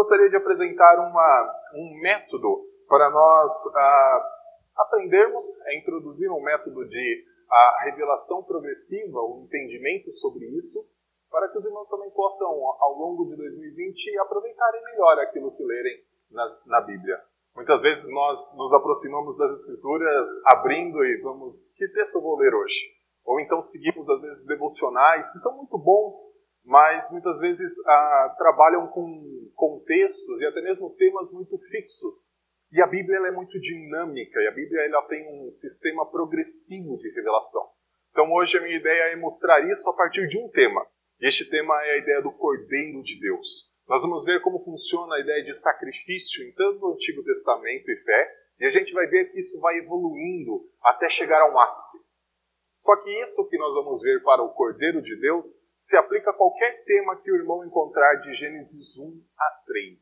[0.00, 4.30] gostaria de apresentar uma, um método para nós ah,
[4.78, 10.86] aprendermos a introduzir um método de a revelação progressiva, o entendimento sobre isso,
[11.30, 16.00] para que os irmãos também possam, ao longo de 2020, aproveitarem melhor aquilo que lerem
[16.30, 17.20] na, na Bíblia.
[17.54, 22.54] Muitas vezes nós nos aproximamos das Escrituras abrindo e vamos, que texto eu vou ler
[22.54, 22.78] hoje?
[23.26, 26.14] Ou então seguimos, às vezes, devocionais, que são muito bons,
[26.64, 32.38] mas muitas vezes ah, trabalham com contextos e até mesmo temas muito fixos.
[32.72, 37.10] E a Bíblia é muito dinâmica, e a Bíblia ela tem um sistema progressivo de
[37.10, 37.68] revelação.
[38.10, 40.86] Então hoje a minha ideia é mostrar isso a partir de um tema.
[41.20, 43.70] E este tema é a ideia do Cordeiro de Deus.
[43.88, 47.96] Nós vamos ver como funciona a ideia de sacrifício em tanto o Antigo Testamento e
[47.96, 51.98] fé, e a gente vai ver que isso vai evoluindo até chegar a um ápice.
[52.76, 55.44] Só que isso que nós vamos ver para o Cordeiro de Deus
[55.80, 59.98] se aplica a qualquer tema que o irmão encontrar de Gênesis 1 a 3.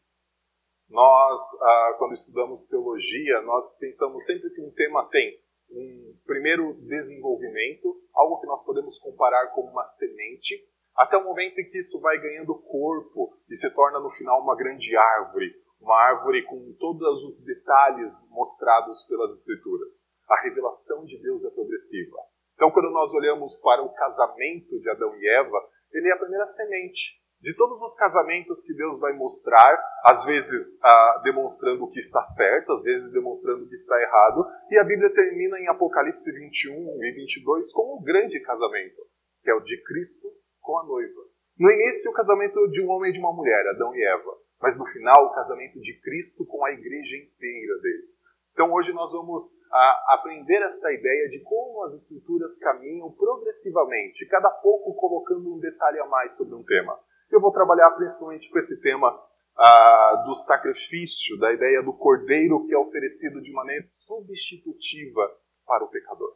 [0.91, 5.39] Nós, ah, quando estudamos teologia, nós pensamos sempre que um tema tem
[5.71, 11.71] um primeiro desenvolvimento, algo que nós podemos comparar com uma semente, até o momento em
[11.71, 16.45] que isso vai ganhando corpo e se torna no final uma grande árvore, uma árvore
[16.45, 19.95] com todos os detalhes mostrados pelas Escrituras.
[20.29, 22.19] A revelação de Deus é progressiva.
[22.55, 26.47] Então, quando nós olhamos para o casamento de Adão e Eva, ele é a primeira
[26.47, 27.19] semente.
[27.41, 32.23] De todos os casamentos que Deus vai mostrar, às vezes ah, demonstrando o que está
[32.25, 37.05] certo, às vezes demonstrando o que está errado, e a Bíblia termina em Apocalipse 21
[37.05, 39.03] e 22 com um grande casamento,
[39.43, 40.27] que é o de Cristo
[40.61, 41.21] com a noiva.
[41.59, 44.37] No início, o casamento de um homem e de uma mulher, Adão e Eva.
[44.61, 48.18] Mas no final, o casamento de Cristo com a igreja inteira dele.
[48.59, 54.51] Então hoje nós vamos a, aprender essa ideia de como as escrituras caminham progressivamente, cada
[54.51, 56.99] pouco colocando um detalhe a mais sobre um tema.
[57.31, 59.17] Eu vou trabalhar principalmente com esse tema
[59.57, 65.23] a, do sacrifício, da ideia do cordeiro que é oferecido de maneira substitutiva
[65.65, 66.35] para o pecador.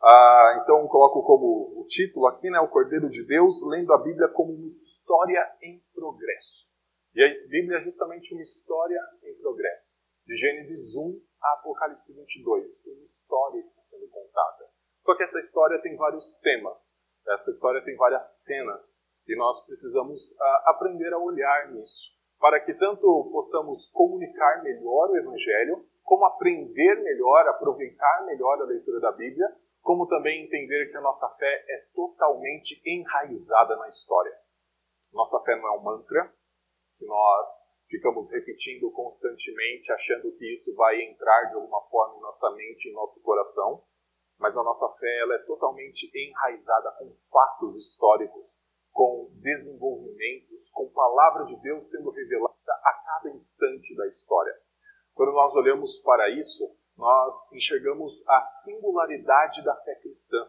[0.00, 4.28] Ah, então coloco como o título aqui, né, o Cordeiro de Deus, lendo a Bíblia
[4.28, 6.68] como uma história em progresso.
[7.12, 9.84] E a Bíblia é justamente uma história em progresso.
[10.26, 14.68] De Gênesis 1 a Apocalipse 22, uma história está sendo contada.
[15.04, 16.78] Só que essa história tem vários temas,
[17.28, 22.74] essa história tem várias cenas, e nós precisamos ah, aprender a olhar nisso, para que
[22.74, 29.46] tanto possamos comunicar melhor o Evangelho, como aprender melhor, aproveitar melhor a leitura da Bíblia,
[29.82, 34.36] como também entender que a nossa fé é totalmente enraizada na história.
[35.12, 36.32] Nossa fé não é um mantra
[36.98, 37.46] que nós
[37.88, 42.92] ficamos repetindo constantemente, achando que isso vai entrar de alguma forma em nossa mente, em
[42.92, 43.82] nosso coração,
[44.38, 48.58] mas a nossa fé ela é totalmente enraizada com fatos históricos,
[48.92, 54.54] com desenvolvimentos, com palavra de Deus sendo revelada a cada instante da história.
[55.14, 60.48] Quando nós olhamos para isso, nós enxergamos a singularidade da fé cristã.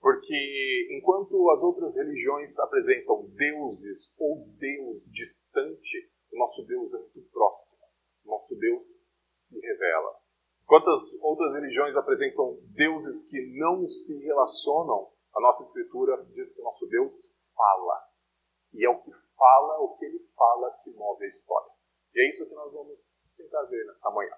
[0.00, 7.22] Porque enquanto as outras religiões apresentam deuses ou Deus distante, o nosso Deus é muito
[7.30, 7.78] próximo.
[8.24, 8.88] O nosso Deus
[9.34, 10.16] se revela.
[10.64, 16.60] Enquanto as outras religiões apresentam deuses que não se relacionam, a nossa Escritura diz que
[16.60, 17.14] o nosso Deus
[17.54, 18.02] fala.
[18.72, 21.72] E é o que fala, o que ele fala, que move a história.
[22.14, 22.98] E é isso que nós vamos
[23.36, 24.34] tentar ver nesta manhã.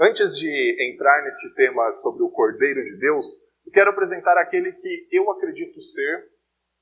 [0.00, 3.26] Antes de entrar neste tema sobre o Cordeiro de Deus,
[3.66, 6.32] eu quero apresentar aquele que eu acredito ser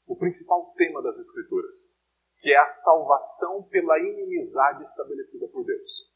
[0.06, 2.00] o principal tema das Escrituras,
[2.42, 6.10] que é a salvação pela inimizade estabelecida por Deus.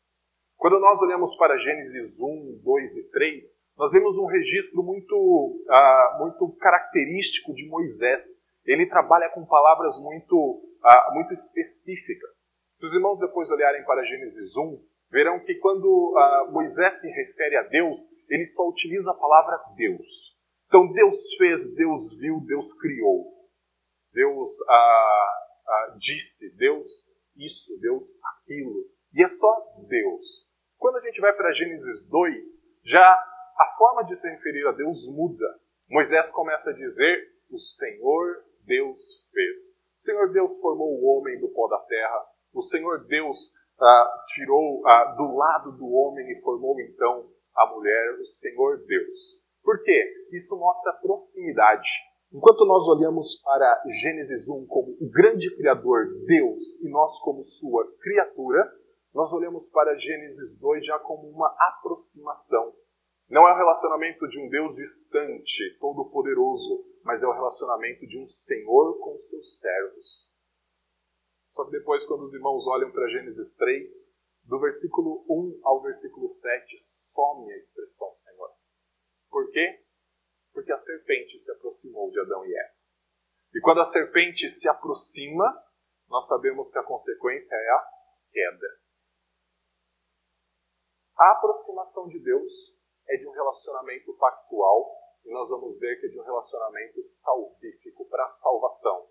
[0.56, 3.44] Quando nós olhamos para Gênesis 1, 2 e 3,
[3.78, 8.24] nós vemos um registro muito, uh, muito característico de Moisés.
[8.64, 12.50] Ele trabalha com palavras muito, uh, muito específicas.
[12.80, 17.56] Se os irmãos depois olharem para Gênesis 1, verão que quando uh, Moisés se refere
[17.56, 17.96] a Deus,
[18.28, 20.34] ele só utiliza a palavra Deus.
[20.66, 23.24] Então Deus fez, Deus viu, Deus criou.
[24.12, 25.45] Deus uh,
[25.98, 28.86] disse, Deus isso, Deus aquilo.
[29.14, 30.50] E é só Deus.
[30.78, 32.44] Quando a gente vai para Gênesis 2,
[32.84, 35.46] já a forma de se referir a Deus muda.
[35.88, 39.00] Moisés começa a dizer: O Senhor Deus
[39.32, 39.60] fez.
[39.98, 42.26] O Senhor Deus formou o homem do pó da terra.
[42.52, 43.36] O Senhor Deus
[43.80, 49.40] ah, tirou ah, do lado do homem e formou então a mulher, o Senhor Deus.
[49.62, 50.28] Por quê?
[50.32, 51.88] Isso mostra proximidade.
[52.32, 57.86] Enquanto nós olhamos para Gênesis 1 como o grande Criador, Deus, e nós como sua
[58.00, 58.68] criatura,
[59.14, 62.74] nós olhamos para Gênesis 2 já como uma aproximação.
[63.28, 68.26] Não é o relacionamento de um Deus distante, todo-poderoso, mas é o relacionamento de um
[68.26, 70.32] Senhor com seus servos.
[71.52, 73.90] Só que depois, quando os irmãos olham para Gênesis 3,
[74.44, 78.50] do versículo 1 ao versículo 7, some a expressão Senhor.
[79.30, 79.85] Por quê?
[80.56, 82.72] Porque a serpente se aproximou de Adão e Eva.
[83.52, 85.44] E quando a serpente se aproxima,
[86.08, 87.86] nós sabemos que a consequência é a
[88.32, 88.66] queda.
[91.18, 92.50] A aproximação de Deus
[93.06, 98.08] é de um relacionamento pactual e nós vamos ver que é de um relacionamento salvífico
[98.08, 99.10] para a salvação.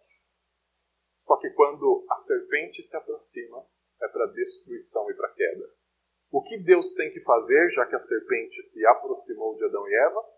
[1.18, 3.64] Só que quando a serpente se aproxima,
[4.02, 5.70] é para destruição e para queda.
[6.32, 9.94] O que Deus tem que fazer, já que a serpente se aproximou de Adão e
[9.94, 10.35] Eva?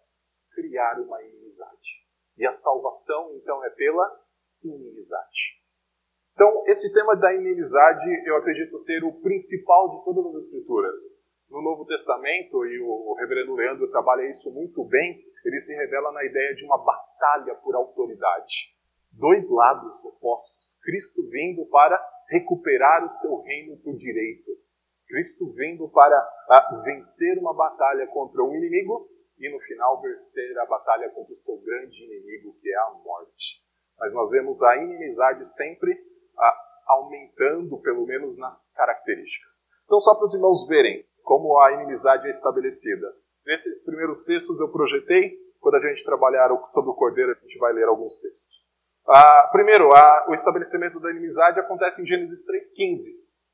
[0.57, 2.01] Criar uma inimizade.
[2.36, 4.25] E a salvação, então, é pela
[4.63, 5.62] inimizade.
[6.33, 10.95] Então, esse tema da inimizade, eu acredito ser o principal de todas as Escrituras.
[11.48, 16.25] No Novo Testamento, e o reverendo Leandro trabalha isso muito bem, ele se revela na
[16.25, 18.75] ideia de uma batalha por autoridade.
[19.12, 20.80] Dois lados opostos.
[20.81, 24.51] Cristo vindo para recuperar o seu reino por direito.
[25.07, 29.07] Cristo vindo para uh, vencer uma batalha contra um inimigo
[29.39, 33.62] e no final vencer a batalha contra o seu grande inimigo, que é a morte.
[34.00, 35.95] Mas nós vemos a inimizade sempre
[36.88, 39.69] aumentando, pelo menos nas características.
[39.86, 43.13] Então, só para os irmãos verem como a inimizade é estabelecida.
[43.45, 47.74] Nesses primeiros textos eu projetei, quando a gente trabalhar sobre o cordeiro, a gente vai
[47.74, 48.57] ler alguns textos.
[49.07, 49.88] Ah, primeiro,
[50.28, 53.04] o estabelecimento da inimizade acontece em Gênesis 3,15.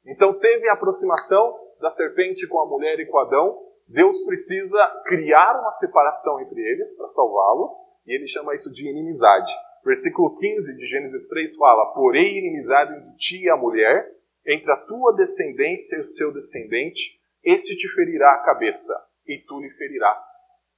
[0.05, 3.59] Então teve a aproximação da serpente com a mulher e com Adão.
[3.93, 7.71] Deus precisa criar uma separação entre eles para salvá-los,
[8.07, 9.51] e ele chama isso de inimizade.
[9.85, 14.09] Versículo 15 de Gênesis 3 fala: Porém, inimizade entre ti e a mulher,
[14.47, 17.01] entre a tua descendência e o seu descendente,
[17.43, 18.93] este te ferirá a cabeça,
[19.27, 20.25] e tu lhe ferirás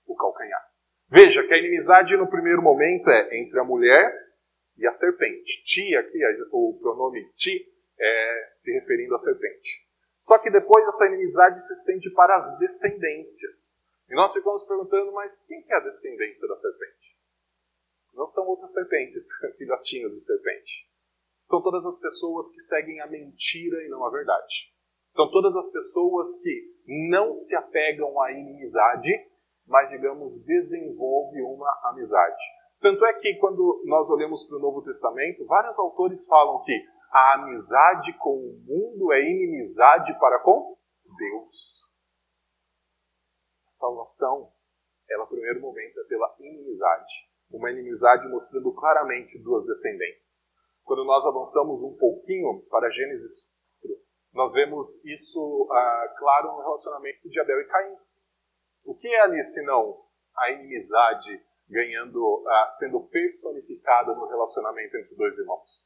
[0.06, 0.62] o calcanhar.
[1.10, 4.14] Veja que a inimizade no primeiro momento é entre a mulher
[4.78, 5.64] e a serpente.
[5.64, 6.20] Ti, aqui,
[6.52, 7.66] o pronome ti,
[7.98, 9.85] é se referindo à serpente.
[10.26, 13.58] Só que depois essa inimizade se estende para as descendências.
[14.10, 17.16] E nós ficamos perguntando, mas quem é a descendência da serpente?
[18.12, 19.24] Não são outras serpentes,
[19.56, 20.90] filhotinhos de serpente.
[21.48, 24.74] São todas as pessoas que seguem a mentira e não a verdade.
[25.12, 29.12] São todas as pessoas que não se apegam à inimizade,
[29.68, 32.44] mas, digamos, desenvolvem uma amizade.
[32.82, 37.34] Tanto é que quando nós olhamos para o Novo Testamento, vários autores falam que a
[37.36, 40.78] amizade com o mundo é inimizade para com
[41.18, 41.86] Deus.
[43.68, 44.52] A salvação,
[45.10, 47.14] ela, primeiro momento, é pela inimizade.
[47.52, 50.52] Uma inimizade mostrando claramente duas descendências.
[50.84, 53.50] Quando nós avançamos um pouquinho para Gênesis
[53.82, 53.98] 4,
[54.34, 57.98] nós vemos isso ah, claro no relacionamento de Abel e Caim.
[58.84, 60.06] O que é ali senão
[60.38, 65.85] a inimizade ganhando, uh, sendo personificada no relacionamento entre dois irmãos.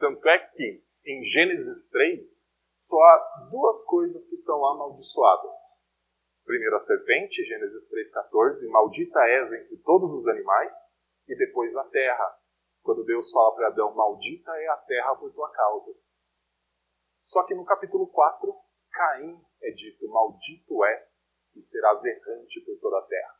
[0.00, 2.26] Tanto é que em Gênesis 3
[2.78, 5.52] só há duas coisas que são amaldiçoadas.
[6.42, 10.74] Primeiro a serpente, Gênesis 3,14, maldita és entre todos os animais,
[11.28, 12.34] e depois a terra,
[12.82, 15.92] quando Deus fala para Adão, maldita é a terra por tua causa.
[17.26, 18.56] Só que no capítulo 4,
[18.90, 23.34] Caim é dito, maldito és e serás errante por toda a terra.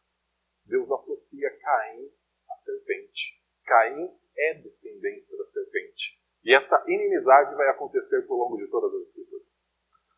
[0.66, 2.12] Deus associa Caim
[2.50, 3.42] à serpente.
[3.64, 6.19] Caim é descendência da serpente.
[6.50, 9.70] E essa inimizade vai acontecer por longo de todas as escrituras.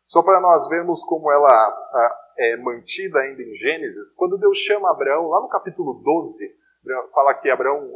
[0.07, 5.27] Só para nós vermos como ela é mantida ainda em Gênesis, quando Deus chama Abraão,
[5.27, 6.55] lá no capítulo 12,
[7.13, 7.87] fala que Abraão,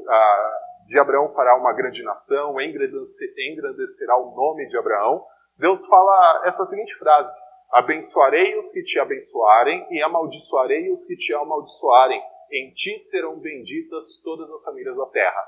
[0.85, 5.25] de Abraão fará uma grande nação, engrandecerá o nome de Abraão.
[5.57, 7.33] Deus fala essa seguinte frase:
[7.71, 14.05] Abençoarei os que te abençoarem e amaldiçoarei os que te amaldiçoarem em ti serão benditas
[14.23, 15.43] todas as famílias da terra.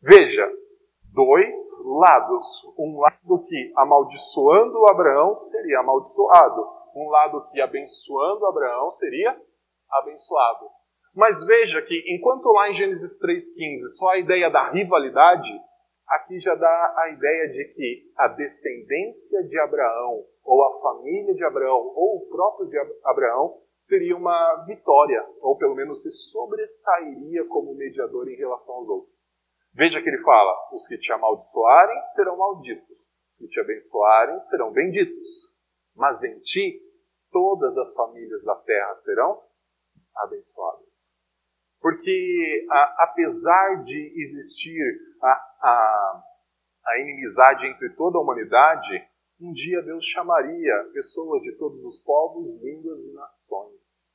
[0.00, 0.50] Veja,
[1.14, 1.54] dois
[1.84, 2.44] lados.
[2.78, 6.66] Um lado que amaldiçoando Abraão seria amaldiçoado.
[6.94, 9.36] Um lado que abençoando Abraão seria
[9.90, 10.66] abençoado.
[11.14, 15.50] Mas veja que enquanto lá em Gênesis 3,15 só a ideia da rivalidade,
[16.08, 21.44] aqui já dá a ideia de que a descendência de Abraão, ou a família de
[21.44, 27.74] Abraão, ou o próprio de Abraão, teria uma vitória, ou pelo menos se sobressairia como
[27.74, 29.11] mediador em relação aos outros.
[29.74, 34.70] Veja que ele fala: os que te amaldiçoarem serão malditos, os que te abençoarem serão
[34.70, 35.50] benditos.
[35.94, 36.80] Mas em ti
[37.30, 39.42] todas as famílias da terra serão
[40.16, 40.92] abençoadas.
[41.80, 44.80] Porque a, apesar de existir
[45.22, 46.22] a, a,
[46.86, 49.08] a inimizade entre toda a humanidade,
[49.40, 54.12] um dia Deus chamaria pessoas de todos os povos, línguas e nações.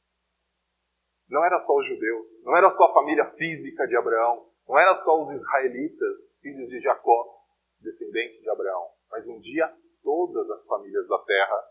[1.30, 4.94] Não era só os judeus, não era só a família física de Abraão, não era
[4.96, 7.36] só os israelitas, filhos de Jacó.
[7.80, 9.72] descendente de Abraão, mas um dia
[10.04, 11.64] todas as famílias da terra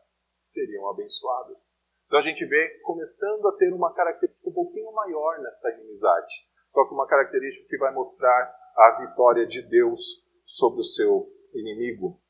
[0.43, 1.59] seriam abençoadas.
[2.07, 6.35] Então a gente vê começando a ter uma característica um pouquinho maior nessa inimizade,
[6.71, 12.21] só que uma característica que vai mostrar a vitória de Deus sobre o seu inimigo.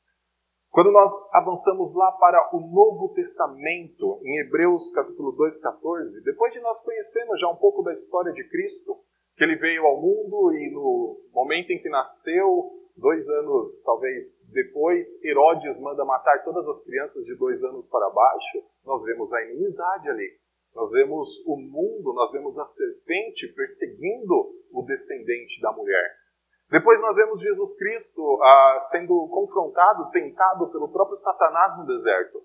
[0.71, 6.59] Quando nós avançamos lá para o Novo Testamento, em Hebreus capítulo 2, 14, depois de
[6.59, 8.97] nós conhecermos já um pouco da história de Cristo,
[9.37, 15.05] que ele veio ao mundo e no momento em que nasceu, dois anos talvez depois,
[15.23, 20.09] Herodes manda matar todas as crianças de dois anos para baixo, nós vemos a inimizade
[20.09, 20.39] ali.
[20.73, 24.33] Nós vemos o mundo, nós vemos a serpente perseguindo
[24.71, 26.15] o descendente da mulher.
[26.69, 32.41] Depois nós vemos Jesus Cristo ah, sendo confrontado, tentado pelo próprio Satanás no deserto.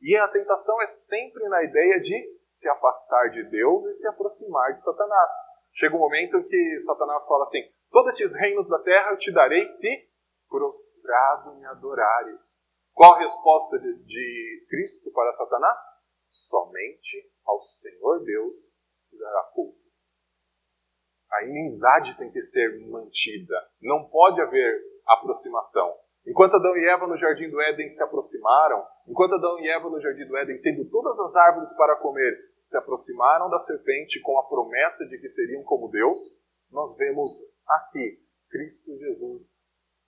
[0.00, 4.74] E a tentação é sempre na ideia de se afastar de Deus e se aproximar
[4.74, 5.30] de Satanás.
[5.74, 9.32] Chega um momento em que Satanás fala assim: Todos estes reinos da terra eu te
[9.32, 10.12] darei se
[10.48, 12.62] prostrado me adorares.
[12.92, 15.80] Qual a resposta de, de Cristo para Satanás?
[16.30, 18.54] Somente ao Senhor Deus
[19.08, 19.80] se dará culto.
[21.32, 23.54] A inimizade tem que ser mantida.
[23.80, 25.94] Não pode haver aproximação.
[26.26, 30.00] Enquanto Adão e Eva no jardim do Éden se aproximaram, enquanto Adão e Eva no
[30.00, 34.48] jardim do Éden, tendo todas as árvores para comer, se aproximaram da serpente com a
[34.48, 36.18] promessa de que seriam como Deus,
[36.70, 37.30] nós vemos
[37.68, 39.42] aqui Cristo Jesus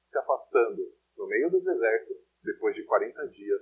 [0.06, 0.82] se afastando
[1.18, 3.60] no meio do deserto depois de 40 dias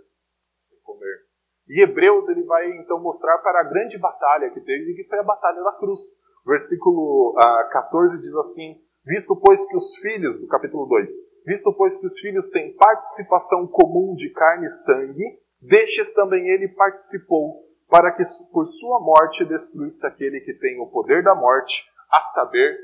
[0.68, 1.26] sem comer.
[1.68, 5.24] E Hebreus ele vai então mostrar para a grande batalha que teve, que foi a
[5.24, 5.98] batalha da cruz.
[6.46, 11.10] Versículo ah, 14 diz assim: Visto, pois, que os filhos, do capítulo 2,
[11.44, 16.68] visto, pois, que os filhos têm participação comum de carne e sangue, destes também ele
[16.68, 22.22] participou, para que por sua morte destruísse aquele que tem o poder da morte, a
[22.32, 22.74] saber,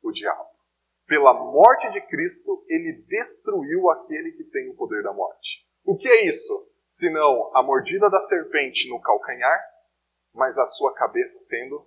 [0.00, 0.48] o diabo.
[1.08, 5.66] Pela morte de Cristo, ele destruiu aquele que tem o poder da morte.
[5.84, 6.70] O que é isso?
[6.86, 9.60] Senão a mordida da serpente no calcanhar,
[10.32, 11.84] mas a sua cabeça sendo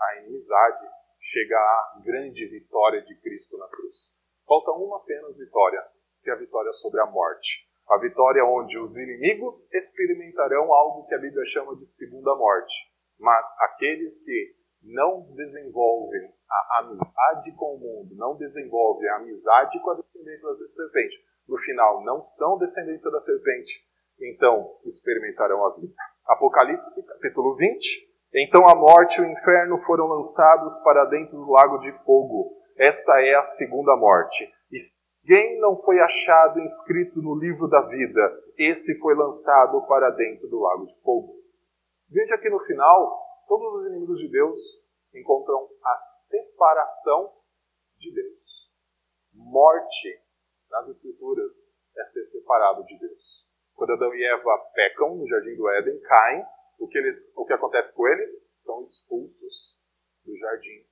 [0.00, 0.88] a inimizade,
[1.20, 4.16] chega à grande vitória de Cristo na cruz.
[4.46, 5.84] Falta uma apenas vitória,
[6.22, 7.67] que é a vitória sobre a morte.
[7.90, 12.74] A vitória onde os inimigos experimentarão algo que a Bíblia chama de segunda morte.
[13.18, 19.90] Mas aqueles que não desenvolvem a amizade com o mundo, não desenvolvem a amizade com
[19.90, 21.16] a descendência da serpente,
[21.48, 23.84] no final não são descendência da serpente,
[24.20, 25.94] então experimentarão a vida.
[26.26, 31.78] Apocalipse, capítulo 20, então a morte e o inferno foram lançados para dentro do lago
[31.78, 32.52] de fogo.
[32.76, 34.44] Esta é a segunda morte.
[34.70, 34.76] E
[35.28, 40.58] quem não foi achado inscrito no livro da vida, este foi lançado para dentro do
[40.58, 41.36] lago de fogo.
[42.08, 44.58] Veja que no final, todos os inimigos de Deus
[45.14, 45.98] encontram a
[46.30, 47.34] separação
[47.98, 48.42] de Deus.
[49.34, 50.18] Morte,
[50.70, 51.52] nas Escrituras,
[51.94, 53.46] é ser separado de Deus.
[53.74, 56.42] Quando Adão e Eva pecam no jardim do Éden, caem,
[56.78, 58.30] o que, eles, o que acontece com eles?
[58.64, 59.76] São expulsos
[60.24, 60.86] do jardim.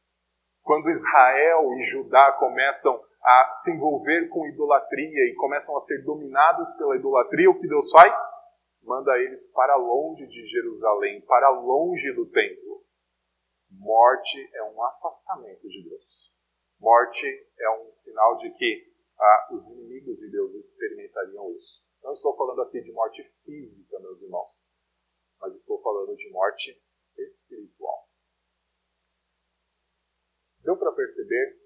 [0.63, 6.69] Quando Israel e Judá começam a se envolver com idolatria e começam a ser dominados
[6.77, 8.17] pela idolatria, o que Deus faz?
[8.83, 12.85] Manda eles para longe de Jerusalém, para longe do templo.
[13.71, 16.33] Morte é um afastamento de Deus.
[16.79, 17.27] Morte
[17.59, 21.85] é um sinal de que ah, os inimigos de Deus experimentariam isso.
[22.03, 24.67] Não estou falando aqui de morte física, meus irmãos
[25.41, 26.83] mas estou falando de morte
[27.17, 28.09] espiritual.
[30.61, 31.66] Deu para perceber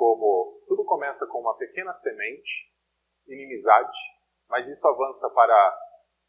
[0.00, 2.72] como tudo começa com uma pequena semente,
[3.28, 3.98] inimizade,
[4.48, 5.78] mas isso avança para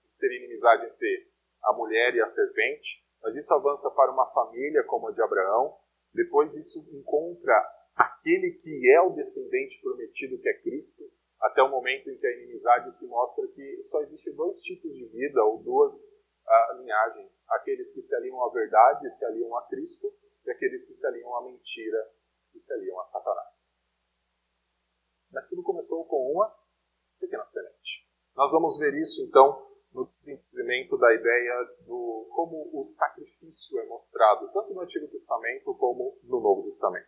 [0.09, 1.31] ser inimizade entre
[1.63, 5.77] a mulher e a serpente, mas isso avança para uma família como a de Abraão,
[6.13, 7.55] depois isso encontra
[7.95, 11.03] aquele que é o descendente prometido, que é Cristo,
[11.39, 15.05] até o momento em que a inimizade se mostra que só existe dois tipos de
[15.05, 17.41] vida, ou duas uh, linhagens.
[17.51, 20.11] Aqueles que se aliam à verdade e se aliam a Cristo,
[20.45, 22.11] e aqueles que se aliam à mentira
[22.53, 23.60] e se aliam a Satanás.
[25.31, 26.53] Mas tudo começou com uma
[27.19, 28.05] pequena semente.
[28.35, 31.53] Nós vamos ver isso, então, no desenvolvimento da ideia
[31.85, 37.07] do como o sacrifício é mostrado, tanto no Antigo Testamento como no Novo Testamento.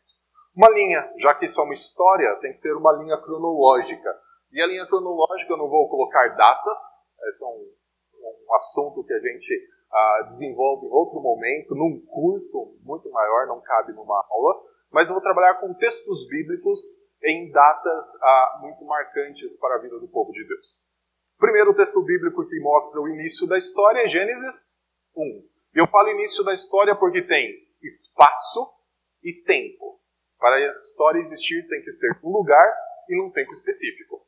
[0.56, 4.10] Uma linha, já que isso é uma história, tem que ter uma linha cronológica.
[4.52, 6.78] E a linha cronológica eu não vou colocar datas,
[7.40, 13.48] são um assunto que a gente ah, desenvolve em outro momento, num curso muito maior,
[13.48, 14.62] não cabe numa aula,
[14.92, 16.80] mas eu vou trabalhar com textos bíblicos
[17.24, 20.88] em datas ah, muito marcantes para a vida do povo de Deus.
[21.38, 24.78] Primeiro texto bíblico que mostra o início da história é Gênesis
[25.16, 25.50] 1.
[25.76, 28.72] Eu falo início da história porque tem espaço
[29.24, 30.00] e tempo.
[30.38, 32.74] Para a história existir, tem que ser um lugar
[33.10, 34.28] e num tempo específico.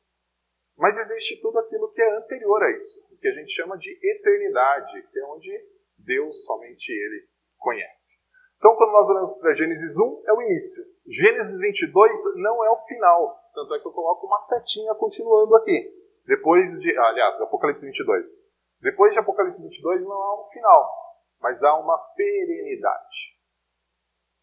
[0.78, 3.92] Mas existe tudo aquilo que é anterior a isso, o que a gente chama de
[4.02, 5.52] eternidade, que é onde
[5.98, 8.18] Deus somente Ele conhece.
[8.58, 10.84] Então, quando nós olhamos para Gênesis 1, é o início.
[11.08, 13.40] Gênesis 22 não é o final.
[13.54, 15.94] Tanto é que eu coloco uma setinha continuando aqui.
[16.26, 16.98] Depois de.
[16.98, 18.26] Aliás, Apocalipse 22.
[18.82, 20.92] Depois de Apocalipse 22 não há um final,
[21.40, 23.36] mas há uma perenidade.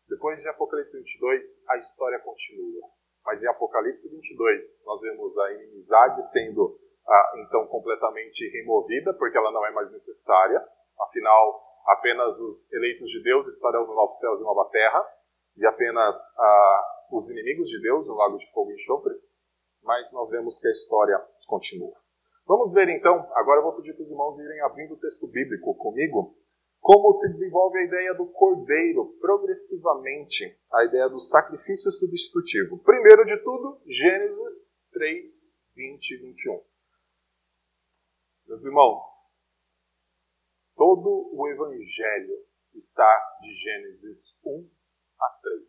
[0.08, 2.88] Depois de Apocalipse 22, a história continua.
[3.24, 9.50] Mas em Apocalipse 22, nós vemos a inimizade sendo ah, então completamente removida, porque ela
[9.52, 10.64] não é mais necessária.
[11.00, 15.04] Afinal, apenas os eleitos de Deus estarão no novo céu e nova terra,
[15.56, 16.16] e apenas
[17.10, 19.14] os inimigos de Deus no lago de fogo e enxofre.
[19.82, 21.94] Mas nós vemos que a história continua.
[22.46, 25.74] Vamos ver então, agora eu vou pedir para os irmãos irem abrindo o texto bíblico
[25.76, 26.36] comigo,
[26.80, 32.82] como se desenvolve a ideia do cordeiro progressivamente, a ideia do sacrifício substitutivo.
[32.82, 36.64] Primeiro de tudo, Gênesis 3, 20 e 21.
[38.48, 39.00] Meus irmãos,
[40.74, 42.44] todo o Evangelho
[42.74, 44.81] está de Gênesis 1
[45.22, 45.62] a 3.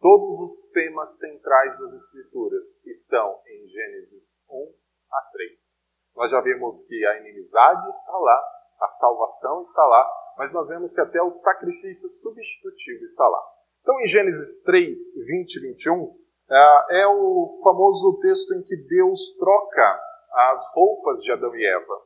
[0.00, 4.74] Todos os temas centrais das Escrituras estão em Gênesis 1
[5.10, 5.84] a 3.
[6.16, 8.44] Nós já vimos que a inimizade está lá,
[8.80, 10.06] a salvação está lá,
[10.38, 13.42] mas nós vemos que até o sacrifício substitutivo está lá.
[13.80, 16.16] Então, em Gênesis 3, 20 e 21,
[16.50, 20.00] é, é o famoso texto em que Deus troca
[20.32, 22.02] as roupas de Adão e Eva.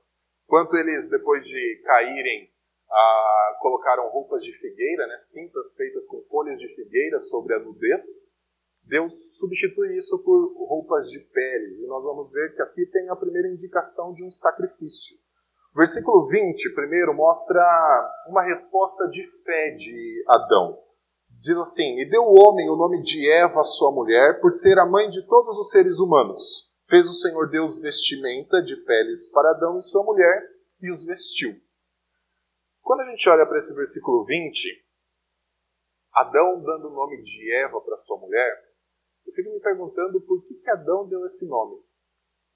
[0.46, 2.50] Quanto eles, depois de caírem,
[2.90, 8.02] ah, colocaram roupas de figueira, né, cintas feitas com folhas de figueira sobre a nudez,
[8.88, 11.78] Deus substitui isso por roupas de peles.
[11.78, 15.16] E nós vamos ver que aqui tem a primeira indicação de um sacrifício.
[15.76, 17.62] Versículo 20, primeiro, mostra
[18.28, 20.78] uma resposta de fé de Adão.
[21.40, 24.86] Diz assim: E deu o homem o nome de Eva, sua mulher, por ser a
[24.86, 26.72] mãe de todos os seres humanos.
[26.88, 30.42] Fez o Senhor Deus vestimenta de peles para Adão e sua mulher
[30.80, 31.54] e os vestiu.
[32.88, 34.82] Quando a gente olha para esse versículo 20,
[36.14, 38.74] Adão dando o nome de Eva para sua mulher,
[39.26, 41.84] eu fico me perguntando por que, que Adão deu esse nome.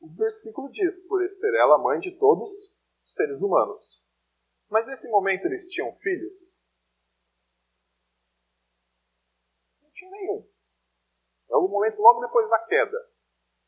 [0.00, 4.08] O versículo diz, por ser ela mãe de todos os seres humanos.
[4.70, 6.58] Mas nesse momento eles tinham filhos?
[9.82, 10.48] Não tinha nenhum.
[11.50, 12.96] É o momento logo depois da queda.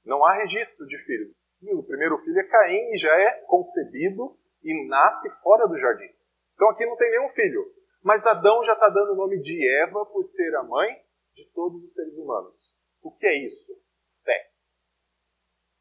[0.03, 1.37] Não há registro de filhos.
[1.79, 6.14] O primeiro filho é Caim e já é concebido e nasce fora do jardim.
[6.55, 7.65] Então aqui não tem nenhum filho.
[8.03, 11.03] Mas Adão já está dando o nome de Eva por ser a mãe
[11.35, 12.59] de todos os seres humanos.
[13.03, 13.73] O que é isso?
[14.23, 14.51] Fé.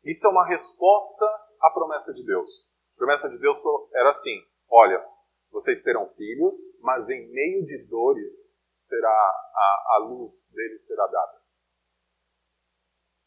[0.03, 1.25] Isso é uma resposta
[1.61, 2.71] à promessa de Deus.
[2.95, 3.57] A promessa de Deus
[3.93, 5.05] era assim: olha,
[5.51, 11.41] vocês terão filhos, mas em meio de dores será a, a luz deles será dada.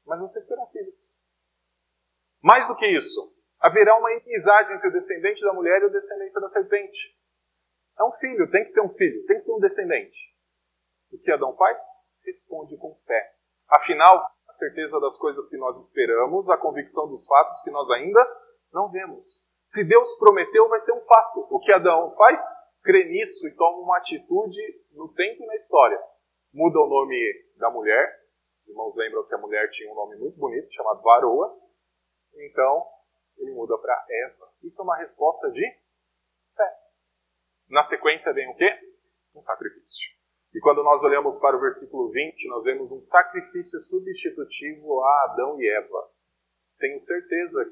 [0.04, 1.14] Mas vocês terão filhos.
[2.42, 6.34] Mais do que isso, haverá uma inimizade entre o descendente da mulher e o descendente
[6.34, 7.15] da serpente.
[7.98, 10.18] É um filho, tem que ter um filho, tem que ter um descendente.
[11.12, 11.78] O que Adão faz?
[12.24, 13.32] Responde com fé.
[13.68, 18.20] Afinal, a certeza das coisas que nós esperamos, a convicção dos fatos que nós ainda
[18.72, 19.24] não vemos.
[19.64, 21.46] Se Deus prometeu, vai ser um fato.
[21.50, 22.40] O que Adão faz?
[22.82, 24.60] Crê nisso e toma uma atitude
[24.92, 26.00] no tempo e na história.
[26.52, 27.16] Muda o nome
[27.56, 28.26] da mulher.
[28.62, 31.58] Os irmãos lembram que a mulher tinha um nome muito bonito, chamado Varoa.
[32.34, 32.86] Então,
[33.38, 34.48] ele muda para Eva.
[34.62, 35.64] Isso é uma resposta de.
[37.68, 38.70] Na sequência vem o quê?
[39.34, 40.16] Um sacrifício.
[40.54, 45.60] E quando nós olhamos para o versículo 20, nós vemos um sacrifício substitutivo a Adão
[45.60, 46.10] e Eva.
[46.78, 47.70] Tenho certeza,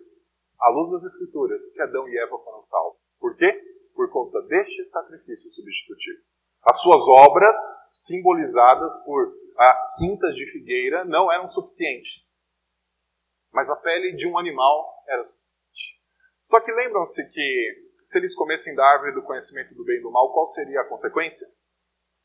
[0.61, 3.01] à luz das Escrituras, que Adão e Eva foram salvos.
[3.21, 3.53] Por quê?
[3.95, 6.23] Por conta deste sacrifício substitutivo.
[6.65, 7.57] As suas obras,
[7.93, 12.35] simbolizadas por ah, cintas de figueira, não eram suficientes.
[13.53, 15.45] Mas a pele de um animal era suficiente.
[16.43, 17.84] Só que lembram-se que
[18.15, 20.89] se eles comessem da árvore do conhecimento do bem e do mal, qual seria a
[20.89, 21.49] consequência?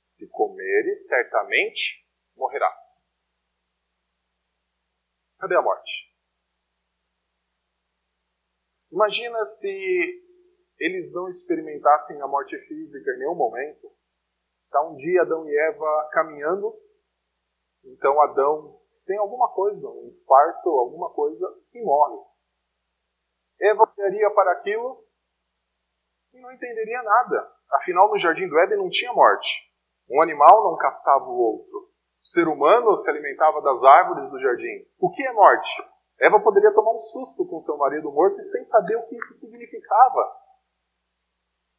[0.10, 2.84] Se comeres, certamente morrerás.
[5.40, 5.92] Cadê a morte?
[8.92, 10.24] Imagina se
[10.78, 13.92] eles não experimentassem a morte física em nenhum momento.
[14.66, 16.80] Está um dia Adão e Eva caminhando,
[17.84, 22.24] então Adão tem alguma coisa, um infarto, alguma coisa, e morre.
[23.60, 25.09] Eva olharia para aquilo
[26.34, 27.52] e não entenderia nada.
[27.72, 29.48] Afinal, no jardim do Éden não tinha morte.
[30.10, 31.90] Um animal não caçava o outro.
[32.24, 34.86] O ser humano se alimentava das árvores do jardim.
[35.00, 35.70] O que é morte?
[36.20, 39.34] Eva poderia tomar um susto com seu marido morto e sem saber o que isso
[39.36, 40.36] significava.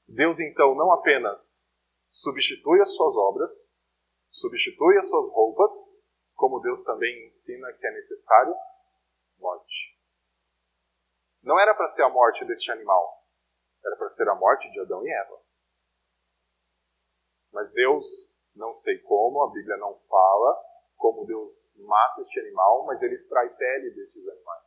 [0.08, 1.60] Deus então não apenas
[2.10, 3.50] substitui as suas obras,
[4.32, 5.70] substitui as suas roupas,
[6.34, 8.54] como Deus também ensina que é necessário
[9.38, 9.98] morte.
[11.42, 13.19] Não era para ser a morte deste animal,
[13.84, 15.40] era para ser a morte de Adão e Eva.
[17.52, 18.06] Mas Deus,
[18.54, 23.48] não sei como, a Bíblia não fala como Deus mata este animal, mas ele extrai
[23.56, 24.64] pele destes animais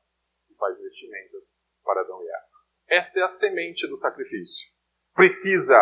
[0.49, 2.53] e faz vestimentas para Adão e Eva.
[2.89, 4.67] Esta é a semente do sacrifício.
[5.13, 5.77] Precisa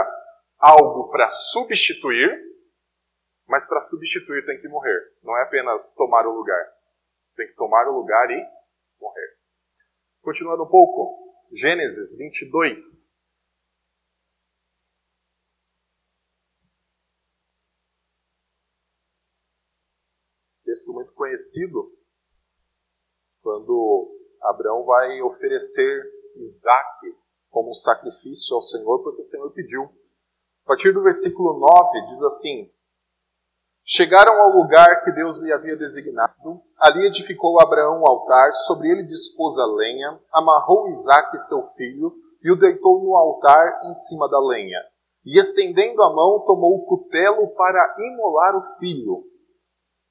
[0.59, 2.29] algo para substituir,
[3.47, 5.13] mas para substituir tem que morrer.
[5.23, 6.65] Não é apenas tomar o lugar.
[7.35, 8.45] Tem que tomar o lugar e
[8.99, 9.37] morrer.
[10.21, 13.10] Continuando um pouco, Gênesis 22.
[20.81, 21.91] Texto muito conhecido,
[23.43, 24.09] quando
[24.41, 26.03] Abraão vai oferecer
[26.35, 27.15] Isaac
[27.51, 29.83] como sacrifício ao Senhor, porque o Senhor pediu.
[29.83, 32.71] A partir do versículo 9 diz assim:
[33.85, 36.61] Chegaram ao lugar que Deus lhe havia designado.
[36.79, 42.11] Ali edificou Abraão um altar, sobre ele dispôs a lenha, amarrou Isaque seu filho
[42.43, 44.79] e o deitou no altar em cima da lenha.
[45.23, 49.30] E estendendo a mão, tomou o cutelo para imolar o filho.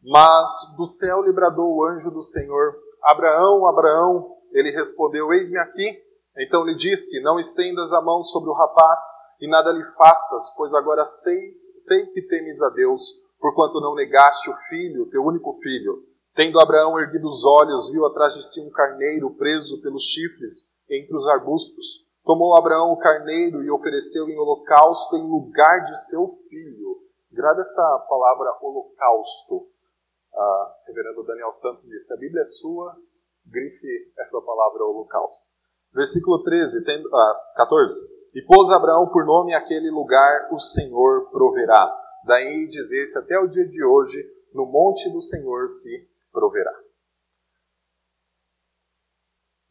[0.02, 4.36] Mas do céu lhe bradou o anjo do Senhor: Abraão, Abraão.
[4.52, 6.02] Ele respondeu: Eis-me aqui.
[6.38, 8.98] Então lhe disse: Não estendas a mão sobre o rapaz
[9.40, 14.50] e nada lhe faças, pois agora sei, sei que temes a Deus porquanto não negaste
[14.50, 16.04] o filho, teu único filho.
[16.34, 21.16] Tendo Abraão erguido os olhos, viu atrás de si um carneiro preso pelos chifres entre
[21.16, 22.06] os arbustos.
[22.24, 26.98] Tomou Abraão o carneiro e ofereceu em holocausto em lugar de seu filho.
[27.32, 29.66] Grave essa palavra holocausto.
[30.34, 32.96] Ah, reverendo Daniel Santos disse: A Bíblia é sua,
[33.46, 35.50] grife essa palavra holocausto.
[35.92, 37.92] Versículo 13, tendo, ah, 14.
[38.34, 41.96] E pôs Abraão por nome aquele lugar: O Senhor proverá.
[42.24, 44.18] Daí dizer-se até o dia de hoje,
[44.52, 46.72] no monte do Senhor se proverá.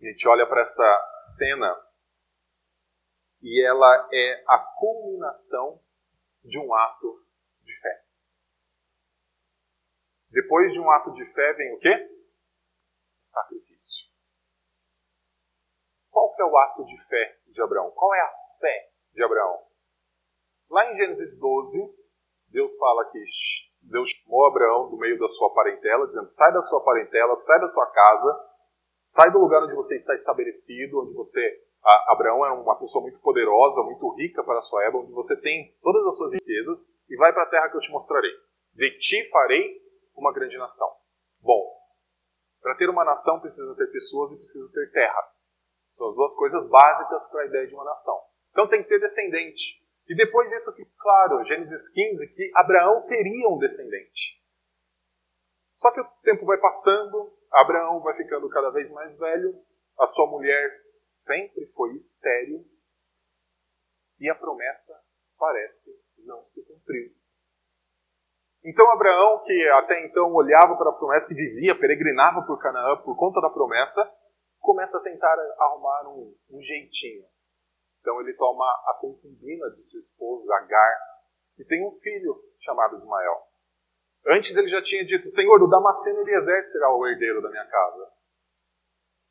[0.02, 1.76] A gente olha para essa cena
[3.41, 5.82] e ela é a culminação
[6.43, 7.22] de um ato
[7.62, 8.04] de fé.
[10.32, 11.89] Depois de um ato de fé vem o quê?
[13.28, 14.10] Sacrifício.
[16.12, 17.92] Qual que é o ato de fé de Abraão?
[17.92, 19.58] Qual é a fé de Abraão?
[20.70, 21.96] Lá em Gênesis 12,
[22.50, 23.20] Deus fala que
[23.82, 27.70] Deus chamou Abraão do meio da sua parentela, dizendo: sai da sua parentela, sai da
[27.70, 28.50] sua casa,
[29.08, 31.63] sai do lugar onde você está estabelecido, onde você.
[31.84, 35.39] A, Abraão é uma pessoa muito poderosa, muito rica para a sua época, onde você
[35.42, 36.78] tem todas as suas riquezas,
[37.10, 38.32] e vai para a terra que eu te mostrarei.
[38.76, 39.88] De ti farei
[40.20, 40.90] uma grande nação.
[41.42, 41.80] Bom,
[42.62, 45.34] para ter uma nação precisa ter pessoas e precisa ter terra.
[45.96, 48.20] São as duas coisas básicas para a ideia de uma nação.
[48.52, 49.80] Então tem que ter descendente.
[50.08, 54.40] E depois disso fica claro, Gênesis 15, que Abraão teria um descendente.
[55.76, 59.64] Só que o tempo vai passando, Abraão vai ficando cada vez mais velho,
[59.98, 62.66] a sua mulher sempre foi estéril,
[64.20, 65.00] e a promessa
[65.38, 65.90] parece
[66.26, 67.16] não se cumprir.
[68.63, 73.15] Então Abraão, que até então olhava para a promessa e vivia, peregrinava por Canaã por
[73.15, 74.10] conta da promessa,
[74.60, 77.24] começa a tentar arrumar um, um jeitinho
[78.02, 81.00] então ele toma a concubina de sua esposa, Agar,
[81.58, 83.38] e tem um filho chamado Ismael.
[84.28, 88.12] Antes ele já tinha dito, Senhor, o Damasceno Eliezer será o herdeiro da minha casa.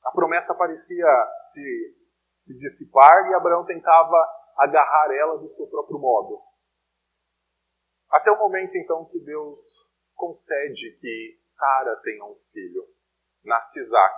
[0.04, 1.06] A promessa parecia
[1.52, 1.96] se,
[2.38, 4.16] se dissipar e Abraão tentava
[4.56, 6.40] agarrar ela do seu próprio modo.
[8.10, 9.60] Até o momento, então, que Deus
[10.14, 12.84] concede que Sara tenha um filho.
[13.44, 14.16] Nasce Isaac.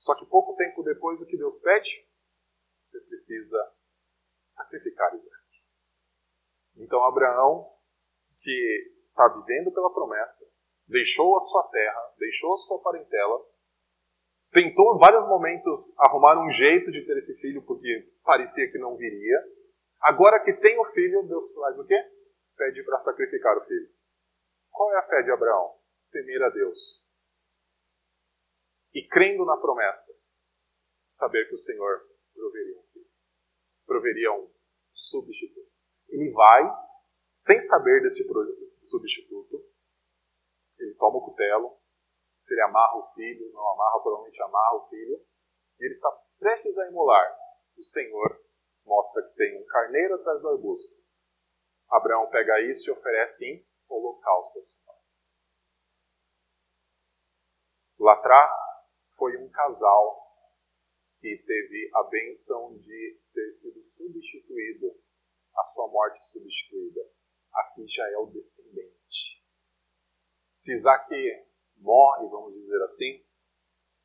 [0.00, 1.88] Só que pouco tempo depois, o que Deus pede?
[2.84, 3.72] Você precisa
[4.50, 5.42] sacrificar Isaac.
[6.76, 7.70] Então Abraão,
[8.40, 10.44] que está vivendo pela promessa,
[10.88, 13.38] deixou a sua terra, deixou a sua parentela,
[14.50, 18.96] tentou em vários momentos arrumar um jeito de ter esse filho porque parecia que não
[18.96, 19.38] viria.
[20.00, 21.96] Agora que tem o filho, Deus faz o quê?
[22.62, 23.90] Pede para sacrificar o filho.
[24.70, 25.80] Qual é a fé de Abraão?
[26.12, 26.78] Temer a Deus.
[28.94, 30.12] E crendo na promessa,
[31.14, 33.10] saber que o Senhor proveria um filho.
[33.84, 34.54] Proveria um
[34.94, 35.72] substituto.
[36.08, 36.62] Ele vai,
[37.40, 38.24] sem saber desse
[38.88, 39.66] substituto,
[40.78, 41.80] ele toma o cutelo,
[42.38, 45.20] se ele amarra o filho, não amarra, provavelmente amarra o filho,
[45.80, 47.36] e ele está prestes a imolar.
[47.76, 48.40] O Senhor
[48.84, 51.01] mostra que tem um carneiro atrás do arbusto.
[51.92, 54.82] Abraão pega isso e oferece em holocausto ao Senhor.
[58.00, 58.52] Lá atrás
[59.16, 60.22] foi um casal
[61.20, 64.98] que teve a benção de ter sido substituído,
[65.54, 67.00] a sua morte substituída.
[67.52, 69.42] Aqui já é o descendente.
[70.56, 71.14] Se Isaac
[71.76, 73.24] morre, vamos dizer assim.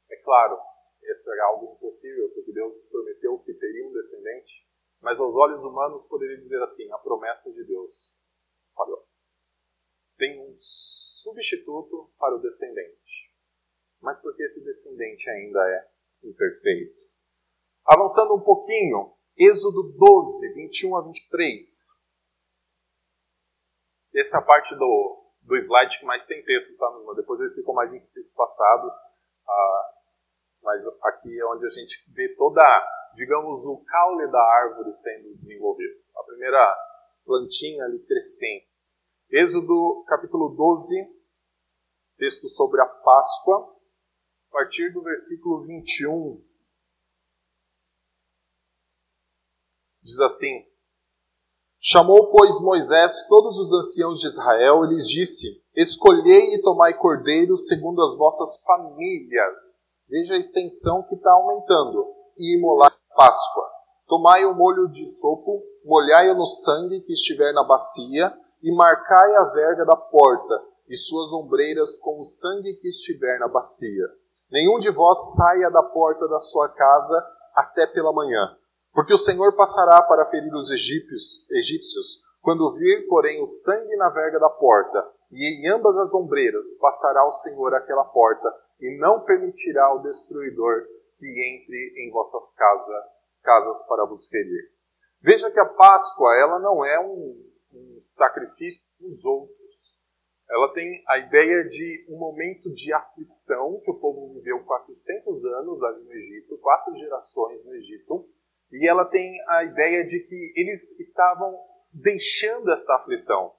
[0.09, 0.59] É claro,
[1.01, 4.66] isso é algo impossível, porque Deus prometeu que teria um descendente,
[5.01, 8.15] mas aos olhos humanos poderia dizer assim: a promessa de Deus
[8.75, 9.05] falhou.
[10.17, 13.31] Tem um substituto para o descendente,
[14.01, 15.89] mas porque esse descendente ainda é
[16.23, 16.97] imperfeito.
[17.85, 21.87] Avançando um pouquinho, Êxodo 12, 21 a 23.
[24.15, 26.87] Essa é a parte do, do slide que mais tem texto, tá?
[27.15, 27.91] Depois eles ficam mais
[28.35, 28.91] passados.
[29.47, 29.93] Ah,
[30.63, 32.61] mas aqui é onde a gente vê toda,
[33.17, 35.99] digamos, o caule da árvore sendo desenvolvido.
[36.15, 36.75] A primeira
[37.25, 38.65] plantinha ali crescendo.
[39.29, 40.95] Êxodo capítulo 12,
[42.17, 43.75] texto sobre a Páscoa,
[44.49, 46.41] a partir do versículo 21.
[50.01, 50.65] Diz assim:
[51.81, 57.67] Chamou, pois, Moisés todos os anciãos de Israel e lhes disse: Escolhei e tomai cordeiros
[57.67, 62.15] segundo as vossas famílias Veja a extensão que está aumentando.
[62.37, 62.86] E imolar
[63.17, 63.65] Páscoa.
[64.07, 69.43] Tomai o molho de sopo, molhai-o no sangue que estiver na bacia, e marcai a
[69.45, 74.05] verga da porta e suas ombreiras com o sangue que estiver na bacia.
[74.51, 77.25] Nenhum de vós saia da porta da sua casa
[77.55, 78.55] até pela manhã,
[78.93, 84.09] porque o Senhor passará para ferir os egípcios, egípcios quando vir, porém, o sangue na
[84.09, 88.47] verga da porta, e em ambas as ombreiras passará o Senhor aquela porta,
[88.79, 90.85] e não permitirá o destruidor
[91.17, 93.09] que entre em vossas casa,
[93.43, 94.71] casas para vos ferir.
[95.21, 99.57] Veja que a Páscoa ela não é um, um sacrifício dos outros.
[100.49, 105.83] Ela tem a ideia de um momento de aflição que o povo viveu 400 anos
[105.83, 108.29] ali no Egito, quatro gerações no Egito,
[108.71, 111.57] e ela tem a ideia de que eles estavam
[111.91, 113.53] deixando esta aflição,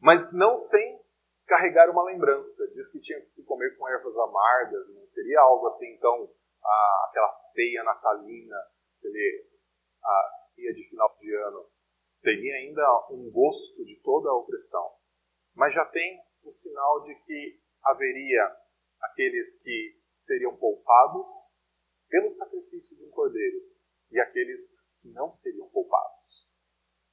[0.00, 1.00] mas não sem
[1.46, 2.66] carregar uma lembrança.
[2.74, 6.30] Diz que tinha que se comer com ervas amargas, não seria algo assim, então,
[6.64, 8.56] a, aquela ceia natalina,
[8.98, 9.46] aquele,
[10.02, 11.66] a ceia de final de ano,
[12.22, 14.90] teria ainda um gosto de toda a opressão.
[15.54, 18.56] Mas já tem o sinal de que haveria
[19.02, 21.28] aqueles que seriam poupados
[22.08, 23.58] pelo sacrifício de um cordeiro
[24.10, 26.48] e aqueles que não seriam poupados.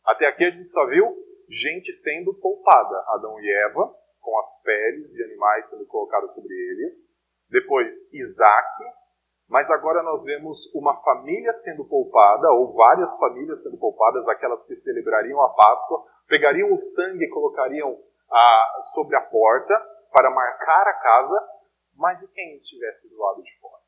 [0.06, 1.06] Até aqui a gente só viu
[1.50, 7.08] gente sendo poupada, Adão e Eva, com as peles de animais sendo colocadas sobre eles.
[7.50, 9.05] Depois, Isaac.
[9.48, 14.76] Mas agora nós vemos uma família sendo poupada, ou várias famílias sendo poupadas, aquelas que
[14.76, 17.98] celebrariam a Páscoa, pegariam o sangue e colocariam
[18.32, 19.74] ah, sobre a porta
[20.12, 21.50] para marcar a casa,
[21.94, 23.84] mas e quem estivesse do lado de fora?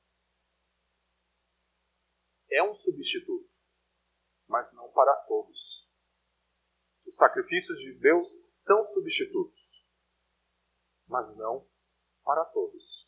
[2.52, 3.50] É um substituto,
[4.48, 5.88] mas não para todos.
[7.06, 9.68] Os sacrifícios de Deus são substitutos
[11.08, 11.66] mas não
[12.24, 13.07] para todos.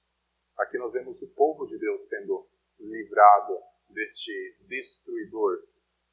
[0.59, 2.45] Aqui nós vemos o povo de Deus sendo
[2.77, 3.57] livrado
[3.89, 5.65] deste destruidor,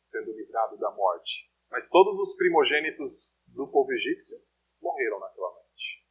[0.07, 1.51] sendo livrado da morte.
[1.69, 4.41] Mas todos os primogênitos do povo egípcio
[4.81, 6.07] morreram naquela noite.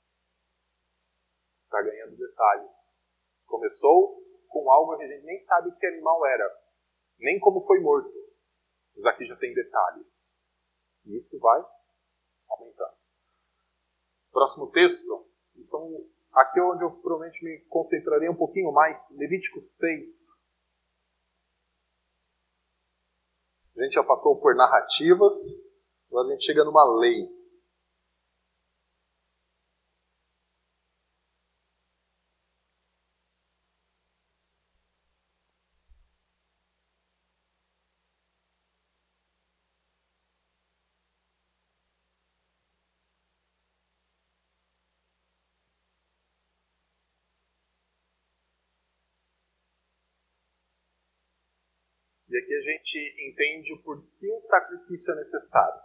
[1.64, 2.72] Está ganhando detalhes.
[3.46, 6.64] Começou com algo que a gente nem sabe que animal era,
[7.20, 8.14] nem como foi morto.
[8.96, 10.36] Mas aqui já tem detalhes.
[11.06, 11.64] E isso vai
[12.50, 12.98] aumentando.
[14.30, 15.30] Próximo texto,
[15.64, 18.98] são aqui é onde eu provavelmente me concentrarei um pouquinho mais.
[19.12, 20.36] Levítico 6.
[23.78, 25.34] A gente já passou por narrativas,
[26.10, 27.28] agora a gente chega numa lei.
[52.36, 55.80] E aqui a gente entende o porquê um sacrifício é necessário.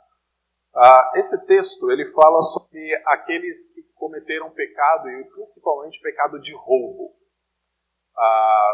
[0.74, 7.14] Ah, esse texto ele fala sobre aqueles que cometeram pecado e principalmente pecado de roubo.
[8.16, 8.72] Ah,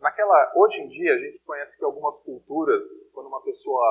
[0.00, 3.84] naquela, hoje em dia a gente conhece que algumas culturas, quando uma pessoa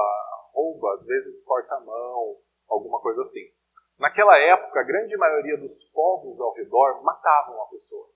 [0.53, 3.51] rouba, às vezes corta a mão, alguma coisa assim.
[3.99, 8.09] Naquela época, a grande maioria dos povos ao redor matavam a pessoa.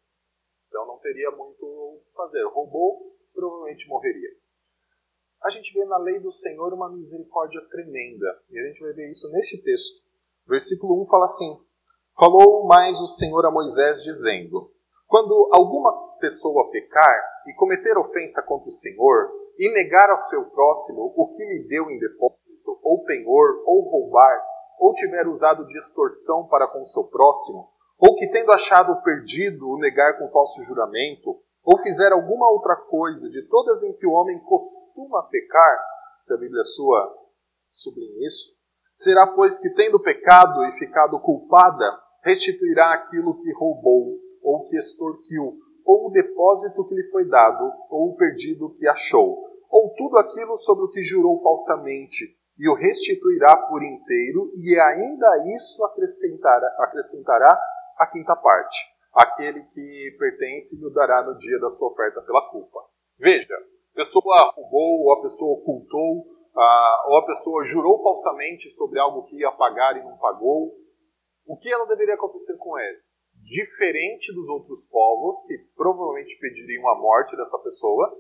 [0.67, 2.43] Então não teria muito o que fazer.
[2.47, 4.44] Roubou, provavelmente morreria
[5.45, 8.25] a gente vê na lei do Senhor uma misericórdia tremenda.
[8.49, 10.03] E a gente vai ver isso neste texto.
[10.47, 11.59] Versículo 1 fala assim:
[12.19, 14.71] Falou mais o Senhor a Moisés, dizendo:
[15.07, 17.15] Quando alguma pessoa pecar
[17.47, 21.89] e cometer ofensa contra o Senhor, e negar ao seu próximo o que lhe deu
[21.91, 24.43] em depósito, ou penhor, ou roubar,
[24.79, 29.69] ou tiver usado de extorsão para com o seu próximo, ou que tendo achado perdido
[29.69, 34.11] o negar com falso juramento, ou fizer alguma outra coisa de todas em que o
[34.11, 35.83] homem costuma pecar,
[36.21, 37.11] se a Bíblia sua
[37.71, 38.53] sublinha isso,
[38.93, 45.57] será, pois, que tendo pecado e ficado culpada, restituirá aquilo que roubou, ou que extorquiu,
[45.83, 49.35] ou o depósito que lhe foi dado, ou o perdido que achou,
[49.69, 52.25] ou tudo aquilo sobre o que jurou falsamente,
[52.57, 57.49] e o restituirá por inteiro, e ainda isso acrescentará, acrescentará
[57.97, 58.94] a quinta parte.
[59.15, 62.79] Aquele que pertence lhe dará no dia da sua oferta pela culpa.
[63.17, 66.25] Veja, a pessoa roubou, ou a pessoa ocultou,
[67.07, 70.75] ou a pessoa jurou falsamente sobre algo que ia pagar e não pagou.
[71.47, 72.99] O que ela deveria acontecer com ele?
[73.41, 78.17] Diferente dos outros povos, que provavelmente pediriam a morte dessa pessoa,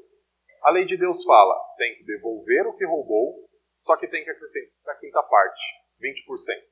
[0.63, 3.49] a lei de Deus fala: tem que devolver o que roubou,
[3.83, 5.61] só que tem que acrescentar a quinta parte,
[5.99, 6.63] 20%.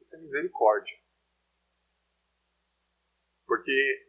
[0.00, 1.03] Isso é misericórdia.
[3.46, 4.06] Porque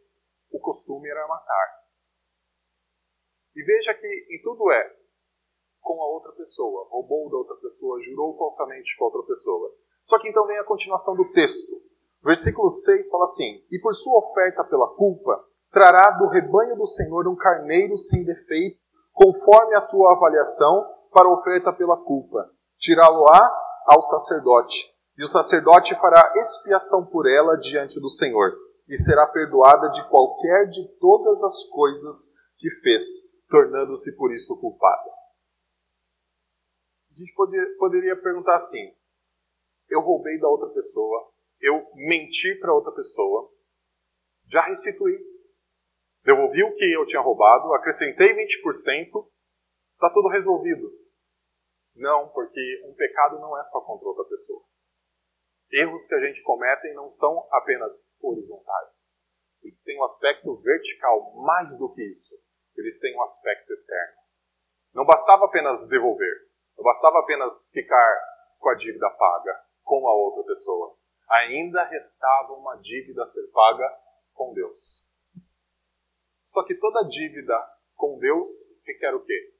[0.52, 1.86] o costume era matar.
[3.54, 4.96] E veja que em tudo é
[5.80, 9.72] com a outra pessoa, roubou da outra pessoa, jurou falsamente com a outra pessoa.
[10.04, 11.72] Só que então vem a continuação do texto.
[12.22, 17.28] Versículo 6 fala assim: E por sua oferta pela culpa, trará do rebanho do Senhor
[17.28, 18.78] um carneiro sem defeito,
[19.12, 22.50] conforme a tua avaliação, para oferta pela culpa.
[22.78, 23.50] Tirá-lo-á
[23.86, 28.52] ao sacerdote, e o sacerdote fará expiação por ela diante do Senhor,
[28.88, 33.02] e será perdoada de qualquer de todas as coisas que fez,
[33.48, 35.10] tornando-se por isso culpada.
[37.10, 38.94] A gente poder, poderia perguntar assim:
[39.88, 43.50] eu roubei da outra pessoa, eu menti para outra pessoa,
[44.48, 45.18] já restituí.
[46.22, 49.28] Devolvi o que eu tinha roubado, acrescentei 20%,
[49.94, 50.90] está tudo resolvido.
[51.94, 54.65] Não, porque um pecado não é só contra outra pessoa.
[55.70, 59.10] Erros que a gente comete não são apenas horizontais.
[59.62, 62.34] Eles têm um aspecto vertical, mais do que isso.
[62.76, 64.16] Eles têm um aspecto eterno.
[64.94, 68.20] Não bastava apenas devolver, não bastava apenas ficar
[68.58, 70.96] com a dívida paga com a outra pessoa.
[71.28, 73.98] Ainda restava uma dívida a ser paga
[74.32, 75.04] com Deus.
[76.46, 77.54] Só que toda dívida
[77.96, 78.48] com Deus
[78.84, 79.54] requer o quê?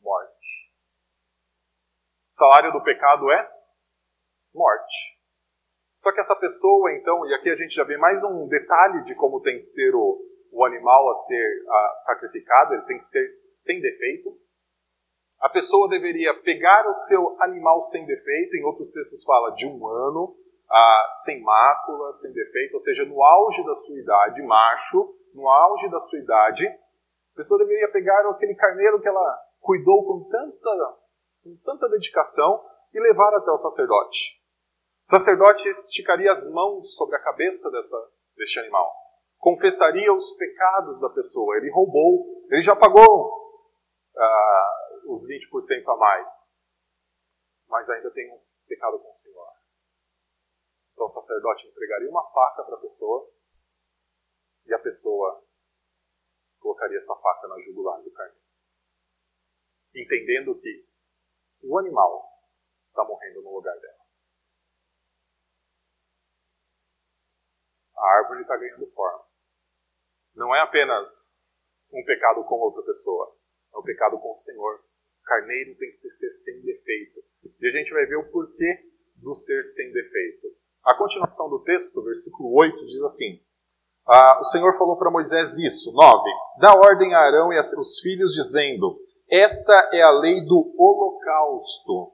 [0.00, 0.72] Morte.
[2.34, 3.57] O salário do pecado é
[4.58, 5.18] morte.
[5.98, 9.14] Só que essa pessoa, então, e aqui a gente já vê mais um detalhe de
[9.14, 10.18] como tem que ser o,
[10.52, 14.30] o animal a ser a, sacrificado, ele tem que ser sem defeito.
[15.40, 19.86] A pessoa deveria pegar o seu animal sem defeito, em outros textos fala de um
[19.86, 20.34] ano,
[20.70, 25.90] ah, sem mácula, sem defeito, ou seja, no auge da sua idade, macho, no auge
[25.90, 30.96] da sua idade, a pessoa deveria pegar aquele carneiro que ela cuidou com tanta,
[31.42, 34.37] com tanta dedicação e levar até o sacerdote.
[35.08, 38.94] O sacerdote esticaria as mãos sobre a cabeça dessa, deste animal,
[39.38, 41.56] confessaria os pecados da pessoa.
[41.56, 43.26] Ele roubou, ele já pagou
[44.14, 46.30] uh, os 20% a mais.
[47.68, 49.48] Mas ainda tem um pecado com o Senhor.
[50.92, 53.32] Então o sacerdote entregaria uma faca para a pessoa
[54.66, 55.42] e a pessoa
[56.60, 58.42] colocaria essa faca na jugular do carneiro.
[59.94, 60.86] Entendendo que
[61.62, 62.28] o animal
[62.90, 63.97] está morrendo no lugar dela.
[67.98, 69.24] A árvore está ganhando forma.
[70.34, 71.08] Não é apenas
[71.92, 73.34] um pecado com outra pessoa,
[73.74, 74.76] é o pecado com o Senhor.
[74.76, 77.20] O carneiro tem que ser sem defeito.
[77.60, 80.48] E a gente vai ver o porquê do ser sem defeito.
[80.84, 83.40] A continuação do texto, versículo 8, diz assim:
[84.06, 85.92] ah, O Senhor falou para Moisés isso.
[85.92, 86.30] 9.
[86.60, 88.98] Dá ordem a Arão e a seus filhos, dizendo:
[89.30, 92.12] Esta é a lei do holocausto.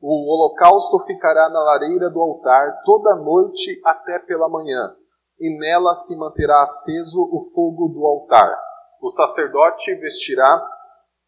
[0.00, 4.96] O holocausto ficará na lareira do altar toda noite até pela manhã,
[5.42, 8.56] e nela se manterá aceso o fogo do altar.
[9.02, 10.64] O sacerdote vestirá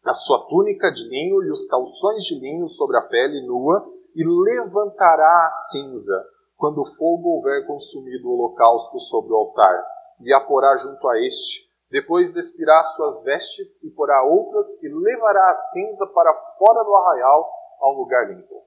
[0.05, 4.23] a sua túnica de linho e os calções de linho sobre a pele nua, e
[4.23, 6.23] levantará a cinza,
[6.55, 9.83] quando o fogo houver consumido o holocausto sobre o altar,
[10.21, 11.67] e a porá junto a este.
[11.91, 17.51] Depois despirá suas vestes e porá outras, e levará a cinza para fora do arraial,
[17.81, 18.63] a um lugar limpo.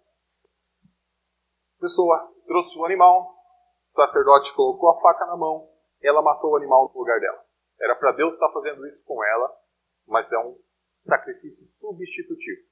[1.80, 3.37] Pessoa trouxe o animal,
[3.78, 5.68] sacerdote colocou a faca na mão,
[6.02, 7.44] ela matou o animal no lugar dela.
[7.80, 9.52] Era para Deus estar fazendo isso com ela,
[10.06, 10.56] mas é um
[11.00, 12.62] sacrifício substitutivo.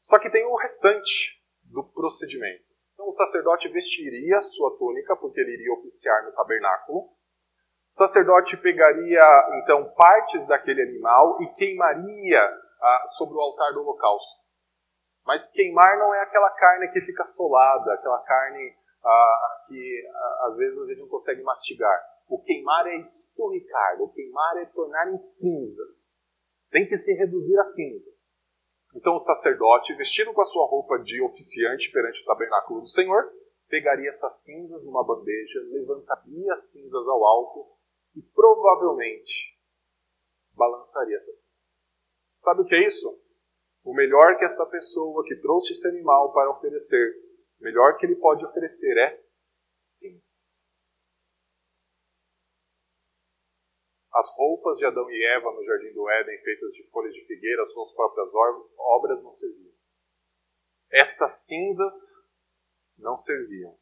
[0.00, 2.64] Só que tem o restante do procedimento.
[2.94, 7.00] Então o sacerdote vestiria sua túnica, porque ele iria oficiar no tabernáculo.
[7.00, 7.12] O
[7.92, 9.20] sacerdote pegaria
[9.62, 12.42] então partes daquele animal e queimaria
[12.80, 14.40] ah, sobre o altar do holocausto.
[15.26, 18.74] Mas queimar não é aquela carne que fica solada, aquela carne
[19.04, 22.00] ah, que ah, às vezes a gente não consegue mastigar.
[22.28, 26.22] O queimar é esturricar, o queimar é tornar em cinzas.
[26.70, 28.38] Tem que se reduzir a cinzas.
[28.94, 33.32] Então o sacerdote, vestido com a sua roupa de oficiante perante o tabernáculo do Senhor,
[33.68, 37.66] pegaria essas cinzas numa bandeja, levantaria as cinzas ao alto
[38.16, 39.56] e provavelmente
[40.54, 41.50] balançaria essas cinzas.
[42.42, 43.18] Sabe o que é isso?
[43.84, 47.14] O melhor que essa pessoa que trouxe esse animal para oferecer,
[47.60, 49.22] o melhor que ele pode oferecer é
[49.88, 50.66] cinzas.
[54.12, 57.64] As roupas de Adão e Eva no jardim do Éden, feitas de folhas de figueira,
[57.66, 58.28] suas próprias
[58.78, 59.72] obras não serviam.
[60.90, 61.94] Estas cinzas
[62.98, 63.78] não serviam.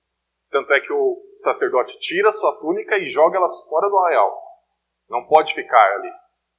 [0.51, 4.37] Tanto é que o sacerdote tira sua túnica e joga elas fora do arraial.
[5.09, 6.11] Não pode ficar ali.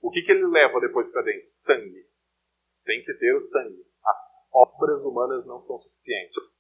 [0.02, 1.48] O que, que ele leva depois para dentro?
[1.50, 2.08] Sangue.
[2.86, 3.86] Tem que ter o sangue.
[4.06, 6.59] As obras humanas não são suficientes.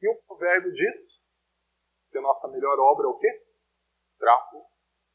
[0.00, 1.20] E o provérbio diz
[2.10, 3.28] que a nossa melhor obra é o quê?
[4.18, 4.66] Trapo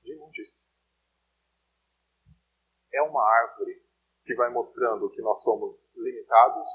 [0.02, 0.72] de imundícia.
[2.94, 3.84] É uma árvore
[4.24, 6.70] que vai mostrando que nós somos limitados,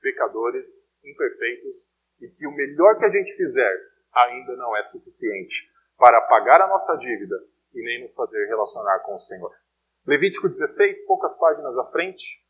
[0.00, 0.68] pecadores,
[1.04, 6.60] imperfeitos e que o melhor que a gente fizer ainda não é suficiente para pagar
[6.60, 7.36] a nossa dívida
[7.72, 9.54] e nem nos fazer relacionar com o Senhor.
[10.06, 12.44] Levítico 16, poucas páginas à frente.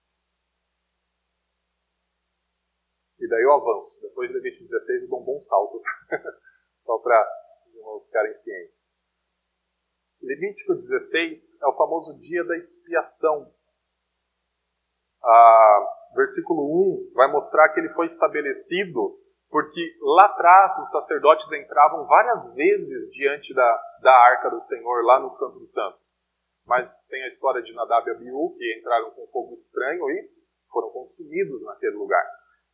[3.21, 3.92] E daí eu avanço.
[4.23, 5.83] Depois de Levítico 16, eu dou um bom salto,
[6.87, 7.29] só para
[7.67, 8.93] os irmãos ficarem cientes.
[10.23, 13.53] Levítico 16 é o famoso dia da expiação.
[15.25, 19.19] Ah, versículo 1 vai mostrar que ele foi estabelecido
[19.51, 25.19] porque lá atrás os sacerdotes entravam várias vezes diante da, da arca do Senhor, lá
[25.19, 26.23] no Santo dos Santos.
[26.65, 30.31] Mas tem a história de Nadab e Abiú, que entraram com fogo estranho e
[30.71, 32.25] foram consumidos naquele lugar.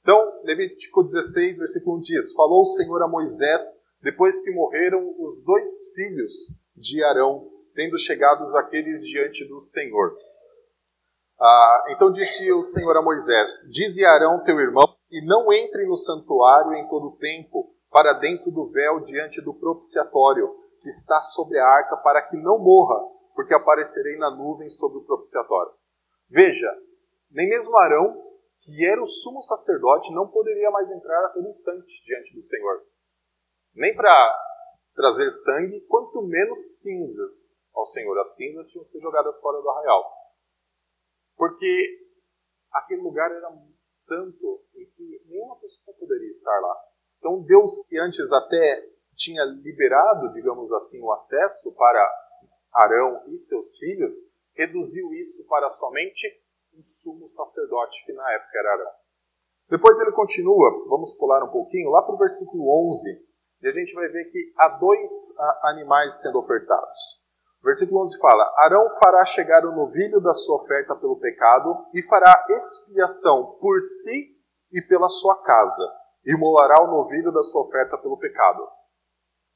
[0.08, 3.60] Então, Levítico 16, versículo 1 diz: Falou o Senhor a Moisés,
[4.00, 6.32] depois que morreram os dois filhos
[6.74, 10.16] de Arão, tendo chegados aqueles diante do Senhor.
[11.38, 15.84] Ah, então disse o Senhor a Moisés: Dize a Arão, teu irmão, e não entre
[15.84, 20.48] no santuário em todo o tempo, para dentro do véu diante do propiciatório,
[20.80, 22.98] que está sobre a arca, para que não morra,
[23.34, 25.72] porque aparecerei na nuvem sobre o propiciatório.
[26.30, 26.74] Veja,
[27.30, 28.27] nem mesmo Arão,
[28.68, 32.82] que era o sumo sacerdote, não poderia mais entrar a todo instante diante do Senhor.
[33.74, 34.10] Nem para
[34.94, 37.32] trazer sangue, quanto menos cinzas
[37.74, 38.18] ao Senhor.
[38.18, 40.04] As cinzas tinham que ser jogadas fora do arraial.
[41.34, 42.08] Porque
[42.70, 43.48] aquele lugar era
[43.88, 46.76] santo em que nenhuma pessoa poderia estar lá.
[47.16, 52.06] Então Deus, que antes até tinha liberado, digamos assim, o acesso para
[52.72, 54.14] Arão e seus filhos,
[54.54, 56.28] reduziu isso para somente
[56.78, 58.92] um sumo sacerdote, que na época era Arão.
[59.68, 63.26] Depois ele continua, vamos pular um pouquinho, lá para o versículo 11,
[63.60, 65.10] e a gente vai ver que há dois
[65.64, 66.98] animais sendo ofertados.
[67.60, 72.02] O versículo 11 fala: Arão fará chegar o novilho da sua oferta pelo pecado e
[72.04, 74.38] fará expiação por si
[74.72, 75.92] e pela sua casa,
[76.24, 78.66] e molará o novilho da sua oferta pelo pecado.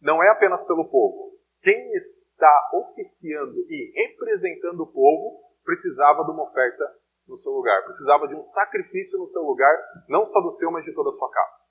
[0.00, 6.42] Não é apenas pelo povo, quem está oficiando e representando o povo precisava de uma
[6.42, 9.74] oferta no seu lugar, precisava de um sacrifício no seu lugar,
[10.08, 11.64] não só do seu, mas de toda a sua casa.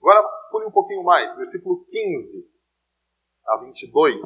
[0.00, 2.50] Agora, pule um pouquinho mais, versículo 15
[3.46, 4.22] a 22.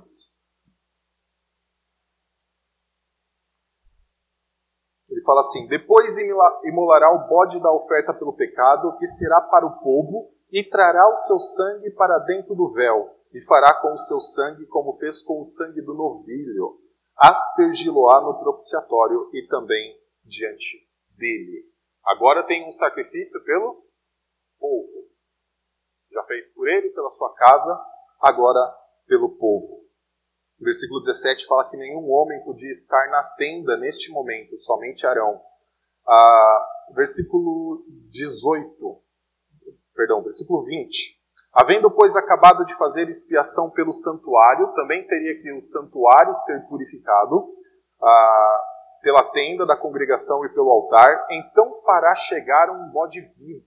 [5.11, 6.17] Ele fala assim: Depois
[6.65, 11.15] imolará o bode da oferta pelo pecado, que será para o povo, e trará o
[11.15, 15.41] seu sangue para dentro do véu e fará com o seu sangue como fez com
[15.41, 16.79] o sangue do novilho,
[17.17, 19.97] aspergi-lo-á no propiciatório e também
[20.29, 21.65] diante dele.
[22.05, 23.85] Agora tem um sacrifício pelo
[24.59, 25.09] povo.
[26.13, 27.85] Já fez por ele, pela sua casa,
[28.21, 28.61] agora
[29.07, 29.85] pelo povo.
[30.61, 35.41] O versículo 17 fala que nenhum homem podia estar na tenda neste momento, somente Arão.
[36.07, 39.03] Ah, versículo 18,
[39.95, 41.19] perdão, versículo 20.
[41.53, 47.53] Havendo, pois, acabado de fazer expiação pelo santuário, também teria que o santuário ser purificado
[48.03, 48.61] ah,
[49.09, 53.65] pela tenda da congregação e pelo altar, então fará chegar um bode vivo.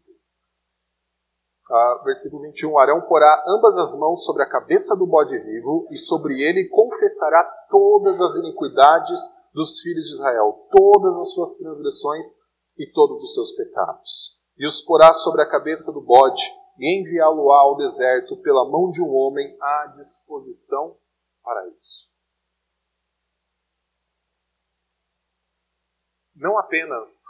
[1.68, 5.98] Ah, versículo 21, Arão porá ambas as mãos sobre a cabeça do bode vivo, e
[5.98, 9.20] sobre ele confessará todas as iniquidades
[9.52, 12.26] dos filhos de Israel, todas as suas transgressões
[12.78, 14.40] e todos os seus pecados.
[14.60, 16.44] E os porá sobre a cabeça do bode,
[16.78, 20.98] e enviá-lo ao deserto pela mão de um homem à disposição
[21.44, 22.11] para isso.
[26.42, 27.24] Não apenas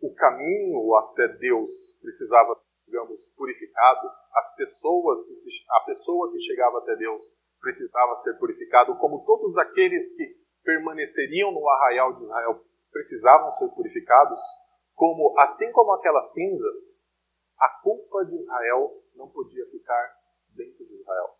[0.00, 1.70] o caminho até Deus
[2.00, 7.20] precisava digamos, purificado, as pessoas que se, a pessoa que chegava até Deus
[7.60, 10.24] precisava ser purificado, como todos aqueles que
[10.62, 14.40] permaneceriam no arraial de Israel precisavam ser purificados,
[14.94, 17.02] como assim como aquelas cinzas,
[17.58, 20.16] a culpa de Israel não podia ficar
[20.54, 21.35] dentro de Israel.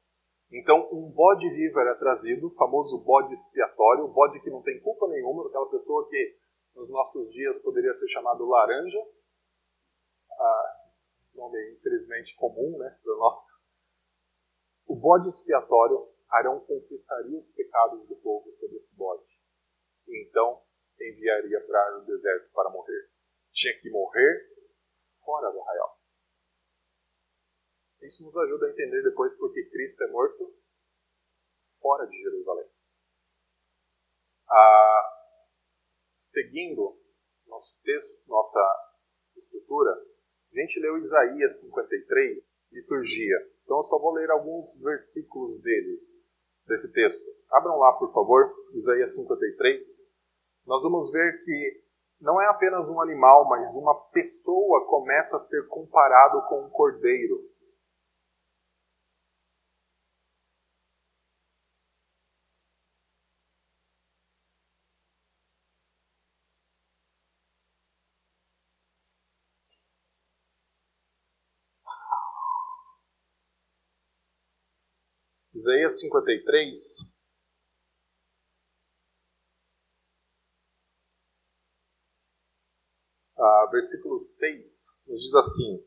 [0.53, 4.81] Então, um bode vivo era trazido, o famoso bode expiatório, o bode que não tem
[4.81, 6.39] culpa nenhuma, aquela pessoa que
[6.75, 8.99] nos nossos dias poderia ser chamado laranja,
[10.39, 10.77] ah,
[11.35, 13.45] nome infelizmente comum, né, para nós.
[14.87, 19.27] O bode expiatório, Arão confessaria os pecados do povo sobre esse bode.
[20.07, 20.63] E então
[21.01, 23.11] enviaria para o deserto para morrer.
[23.53, 24.49] Tinha que morrer
[25.25, 25.96] fora do arraial.
[28.07, 30.55] Isso nos ajuda a entender depois porque Cristo é morto
[31.81, 32.67] fora de Jerusalém.
[34.49, 35.13] Ah,
[36.21, 36.99] seguindo
[37.47, 38.61] nosso texto, nossa
[39.37, 43.37] estrutura, a gente leu Isaías 53, liturgia.
[43.65, 46.03] Então eu só vou ler alguns versículos deles,
[46.67, 47.27] desse texto.
[47.51, 49.83] Abram lá, por favor, Isaías 53.
[50.67, 51.85] Nós vamos ver que
[52.21, 57.56] não é apenas um animal, mas uma pessoa começa a ser comparado com um cordeiro.
[75.57, 76.77] Isaías 53.
[83.39, 84.61] Ah, versículo 6
[85.09, 85.83] nos diz assim: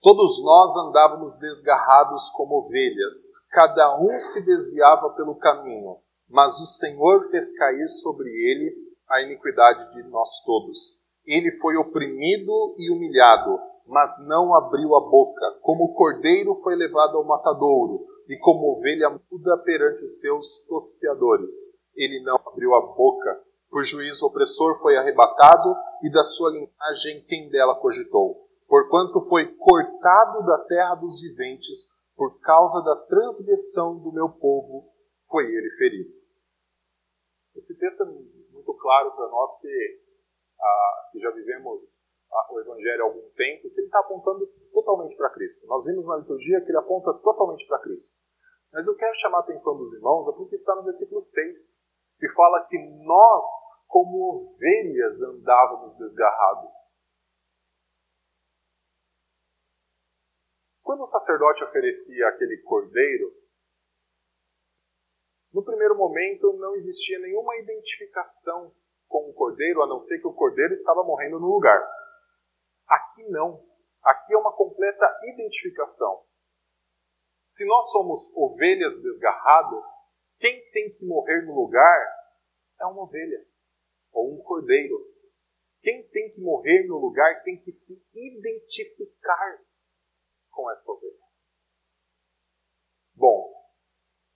[0.00, 5.96] Todos nós andávamos desgarrados como ovelhas, cada um se desviava pelo caminho,
[6.28, 8.76] mas o Senhor fez cair sobre ele
[9.08, 11.04] a iniquidade de nós todos.
[11.26, 13.58] Ele foi oprimido e humilhado,
[13.88, 15.58] mas não abriu a boca.
[15.62, 21.54] Como o cordeiro foi levado ao matadouro, e como ovelha muda perante os seus tosqueadores.
[21.96, 27.48] Ele não abriu a boca, por juízo opressor foi arrebatado, e da sua linhagem quem
[27.48, 28.46] dela cogitou.
[28.68, 34.92] Porquanto foi cortado da terra dos viventes, por causa da transgressão do meu povo,
[35.28, 36.10] foi ele ferido.
[37.56, 40.00] Esse texto é muito claro para nós que,
[40.60, 41.82] ah, que já vivemos
[42.50, 45.66] o Evangelho há algum tempo, que ele está apontando totalmente para Cristo.
[45.66, 48.18] Nós vimos na liturgia que ele aponta totalmente para Cristo.
[48.72, 51.58] Mas eu quero chamar a atenção dos irmãos é porque está no versículo 6,
[52.18, 53.44] que fala que nós,
[53.86, 56.70] como ovelhas, andávamos desgarrados.
[60.82, 63.32] Quando o sacerdote oferecia aquele cordeiro,
[65.52, 68.72] no primeiro momento não existia nenhuma identificação
[69.06, 71.80] com o cordeiro, a não ser que o cordeiro estava morrendo no lugar.
[72.88, 73.64] Aqui não.
[74.02, 76.24] Aqui é uma completa identificação.
[77.44, 79.86] Se nós somos ovelhas desgarradas,
[80.38, 82.06] quem tem que morrer no lugar
[82.80, 83.44] é uma ovelha
[84.12, 84.96] ou um cordeiro.
[85.80, 89.58] Quem tem que morrer no lugar tem que se identificar
[90.50, 91.18] com essa ovelha.
[93.14, 93.52] Bom,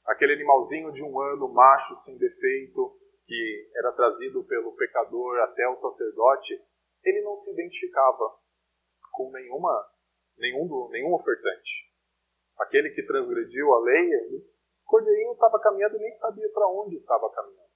[0.06, 5.76] aquele animalzinho de um ano, macho, sem defeito, que era trazido pelo pecador até o
[5.76, 6.60] sacerdote,
[7.04, 8.41] ele não se identificava
[9.12, 9.88] com nenhuma,
[10.38, 11.92] nenhum, nenhum ofertante.
[12.58, 14.44] Aquele que transgrediu a lei, o
[14.84, 17.70] cordeirinho estava caminhando e nem sabia para onde estava caminhando.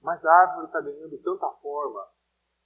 [0.00, 2.04] Mas a árvore está ganhando tanta forma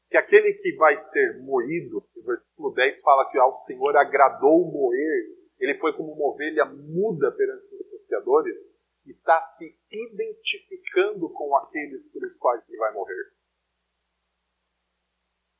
[0.08, 5.36] que aquele que vai ser moído, o versículo 10 fala que ao Senhor agradou moer,
[5.58, 8.58] ele foi como uma ovelha muda perante os pescadores,
[9.04, 13.32] está se identificando com aqueles pelos quais ele vai morrer.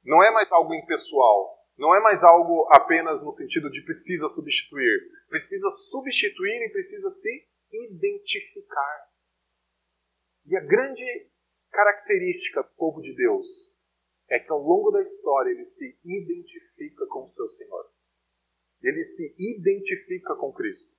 [0.04, 1.55] Não é mais algo impessoal.
[1.78, 5.10] Não é mais algo apenas no sentido de precisa substituir.
[5.28, 9.06] Precisa substituir e precisa se identificar.
[10.46, 11.30] E a grande
[11.70, 13.46] característica do povo de Deus
[14.30, 17.84] é que ao longo da história ele se identifica com o seu Senhor.
[18.82, 20.94] Ele se identifica com Cristo.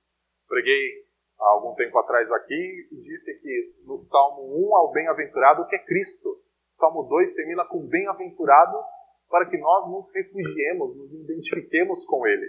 [0.46, 1.08] Preguei
[1.40, 5.84] há algum tempo atrás aqui e disse que no Salmo 1 ao bem-aventurado que é
[5.84, 6.42] Cristo.
[6.66, 8.86] Salmo 2 termina com bem-aventurados
[9.28, 12.46] para que nós nos refugiemos, nos identifiquemos com Ele.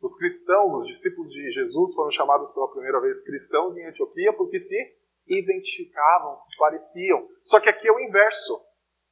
[0.00, 4.58] Os cristãos, os discípulos de Jesus, foram chamados pela primeira vez cristãos em Antioquia porque
[4.58, 4.96] se
[5.26, 7.28] identificavam, se pareciam.
[7.44, 8.60] Só que aqui é o inverso.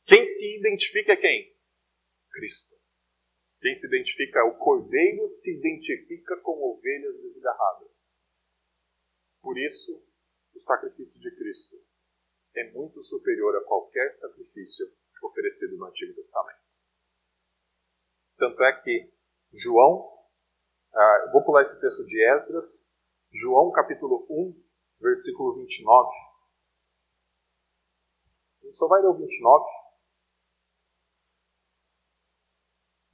[0.06, 1.54] Quem se identifica é quem?
[2.32, 2.74] Cristo.
[3.60, 8.18] Quem se identifica é o cordeiro, se identifica com ovelhas desgarradas.
[9.42, 10.02] Por isso,
[10.54, 11.76] o sacrifício de Cristo
[12.56, 14.86] é muito superior a qualquer sacrifício
[15.22, 16.69] oferecido no Antigo Testamento.
[18.40, 19.12] Tanto é que
[19.52, 22.88] João, uh, vou pular esse texto de Esdras,
[23.30, 24.58] João capítulo 1,
[24.98, 26.08] versículo 29.
[28.62, 29.64] A gente só vai ler o 29.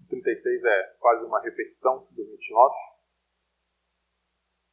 [0.00, 2.74] O 36 é quase uma repetição do 29.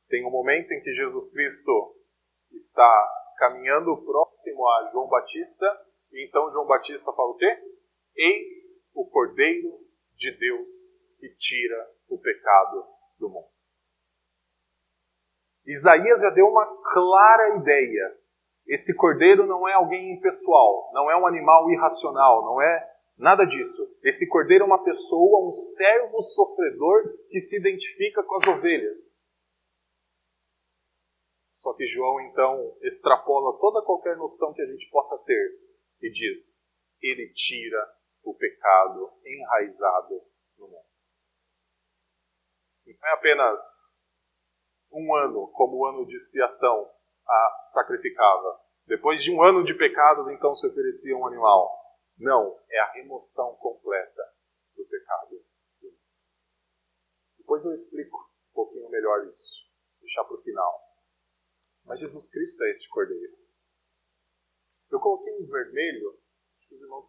[0.08, 1.95] Tem um momento em que Jesus Cristo
[2.51, 5.66] está caminhando próximo a João Batista,
[6.12, 7.58] e então João Batista fala o quê?
[8.16, 8.54] Eis
[8.93, 9.91] o Cordeiro
[10.24, 10.69] de Deus
[11.19, 12.86] que tira o pecado
[13.19, 13.51] do mundo.
[15.65, 18.17] Isaías já deu uma clara ideia.
[18.65, 23.82] Esse cordeiro não é alguém impessoal, não é um animal irracional, não é nada disso.
[24.03, 29.24] Esse cordeiro é uma pessoa, um servo sofredor que se identifica com as ovelhas.
[31.59, 35.59] Só que João então extrapola toda qualquer noção que a gente possa ter
[36.01, 36.57] e diz:
[37.01, 40.21] ele tira o pecado enraizado
[40.57, 40.88] no mundo.
[42.86, 43.59] Não é apenas
[44.91, 46.89] um ano como o ano de expiação
[47.28, 48.61] a sacrificava.
[48.86, 51.71] Depois de um ano de pecados, então se oferecia um animal.
[52.17, 54.24] Não, é a remoção completa
[54.76, 55.43] do pecado.
[57.38, 58.17] Depois eu explico
[58.51, 59.67] um pouquinho melhor isso,
[59.99, 60.82] deixar para o final.
[61.86, 63.38] Mas Jesus Cristo é este cordeiro.
[64.91, 66.19] Eu coloquei em vermelho,
[66.57, 67.05] acho que os irmãos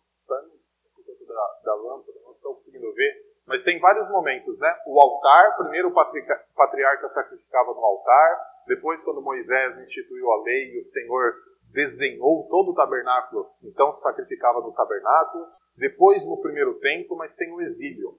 [1.35, 3.13] da, da lâmpada, não estão conseguindo ver,
[3.47, 4.75] mas tem vários momentos, né?
[4.87, 10.87] O altar, primeiro o patriarca sacrificava no altar, depois quando Moisés instituiu a lei o
[10.87, 11.35] Senhor
[11.73, 17.61] desenhou todo o tabernáculo, então sacrificava no tabernáculo, depois no primeiro tempo, mas tem o
[17.61, 18.17] exílio.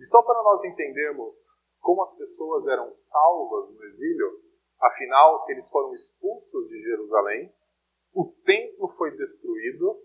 [0.00, 1.34] E só para nós entendermos
[1.80, 4.40] como as pessoas eram salvas no exílio,
[4.80, 7.52] afinal eles foram expulsos de Jerusalém,
[8.14, 10.00] o templo foi destruído,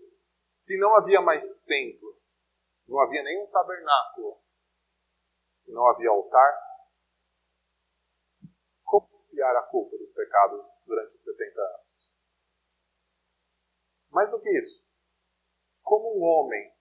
[0.58, 2.18] se não havia mais templo,
[2.86, 4.42] não havia nenhum tabernáculo.
[5.66, 6.68] Não havia altar.
[8.84, 12.10] Como espiar a culpa dos pecados durante os 70 anos?
[14.10, 14.82] Mais do que isso,
[15.82, 16.74] como um homem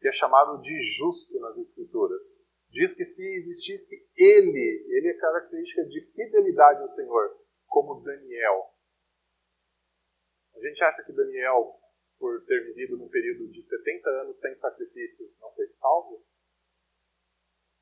[0.00, 2.20] que é chamado de justo nas Escrituras,
[2.70, 8.74] diz que se existisse ele, ele é característica de fidelidade ao Senhor, como Daniel.
[10.54, 11.79] A gente acha que Daniel
[12.20, 16.22] por ter vivido num período de 70 anos sem sacrifícios, não foi salvo?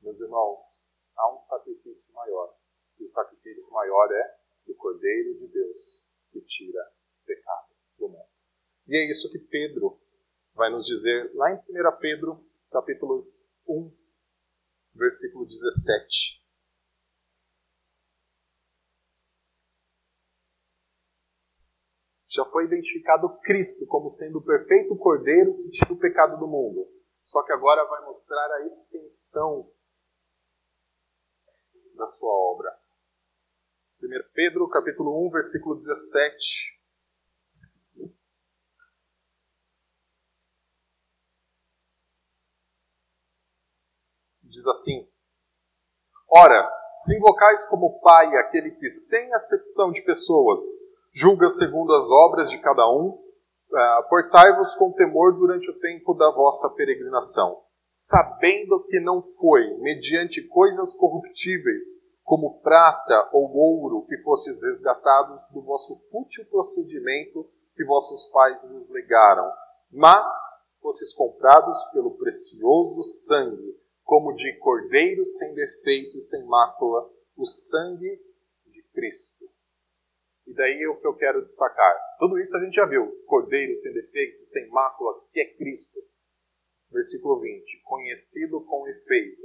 [0.00, 0.62] Meus irmãos,
[1.16, 2.56] há um sacrifício maior.
[3.00, 6.80] E o sacrifício maior é do Cordeiro de Deus, que tira
[7.20, 8.30] o pecado do mundo.
[8.86, 10.00] E é isso que Pedro
[10.54, 13.28] vai nos dizer lá em 1 Pedro, capítulo
[13.66, 13.92] 1,
[14.94, 16.47] versículo 17.
[22.28, 26.86] Já foi identificado Cristo como sendo o perfeito cordeiro que tira o pecado do mundo.
[27.24, 29.70] Só que agora vai mostrar a extensão
[31.94, 32.70] da sua obra.
[34.02, 36.78] 1 Pedro, capítulo 1, versículo 17.
[44.42, 45.10] Diz assim:
[46.30, 50.60] Ora, se invocais como Pai aquele que, sem acepção de pessoas,
[51.18, 56.30] julga segundo as obras de cada um, uh, portai-vos com temor durante o tempo da
[56.30, 61.82] vossa peregrinação, sabendo que não foi mediante coisas corruptíveis,
[62.22, 68.88] como prata ou ouro, que fostes resgatados do vosso fútil procedimento que vossos pais vos
[68.90, 69.50] legaram,
[69.90, 70.26] mas
[70.80, 78.20] fostes comprados pelo precioso sangue, como de cordeiro sem defeito e sem mácula, o sangue
[78.66, 79.37] de Cristo
[80.58, 82.16] daí o que eu quero destacar.
[82.18, 83.24] Tudo isso a gente já viu.
[83.26, 86.00] Cordeiro sem defeito, sem mácula, que é Cristo.
[86.90, 87.82] Versículo 20.
[87.84, 89.42] Conhecido com efeito,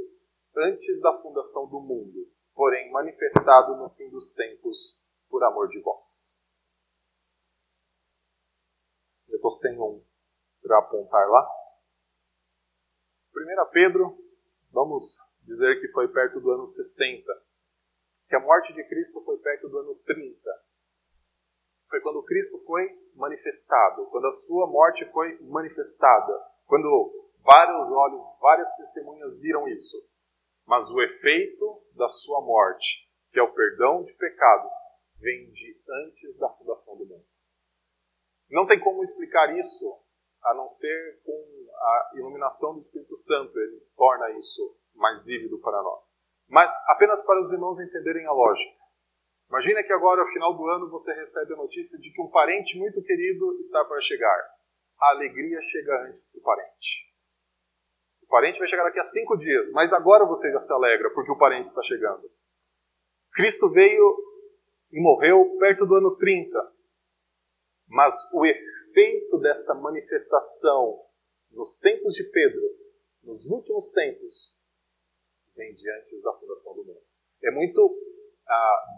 [0.57, 6.43] antes da fundação do mundo, porém manifestado no fim dos tempos, por amor de vós.
[9.29, 10.03] Eu estou sem um
[10.61, 11.47] para apontar lá.
[13.35, 14.17] 1 Pedro,
[14.71, 17.23] vamos dizer que foi perto do ano 60.
[18.29, 20.63] Que a morte de Cristo foi perto do ano 30
[21.93, 26.33] foi quando Cristo foi manifestado, quando a sua morte foi manifestada,
[26.65, 26.89] quando
[27.43, 29.97] vários olhos, várias testemunhas viram isso.
[30.65, 34.73] Mas o efeito da sua morte, que é o perdão de pecados,
[35.19, 37.25] vem de antes da fundação do mundo.
[38.49, 39.99] Não tem como explicar isso
[40.45, 45.79] a não ser com a iluminação do Espírito Santo, ele torna isso mais vívido para
[45.83, 46.17] nós.
[46.49, 48.82] Mas apenas para os irmãos entenderem a lógica.
[49.53, 52.75] Imagina que agora, ao final do ano, você recebe a notícia de que um parente
[52.75, 54.49] muito querido está para chegar.
[54.99, 57.13] A alegria chega antes do parente.
[58.27, 61.37] parente vai chegar daqui a cinco dias, mas agora você já se alegra porque o
[61.37, 62.27] parente está chegando.
[63.31, 64.17] Cristo veio
[64.91, 66.73] e morreu perto do ano 30.
[67.89, 70.99] Mas o efeito desta manifestação
[71.51, 72.63] nos tempos de Pedro,
[73.21, 74.59] nos últimos tempos,
[75.55, 77.03] vem de antes da fundação do mundo.
[77.43, 78.12] É muito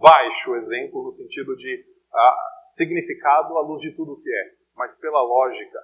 [0.02, 5.00] baixo exemplo no sentido de ah, significado à luz de tudo o que é, mas
[5.00, 5.80] pela lógica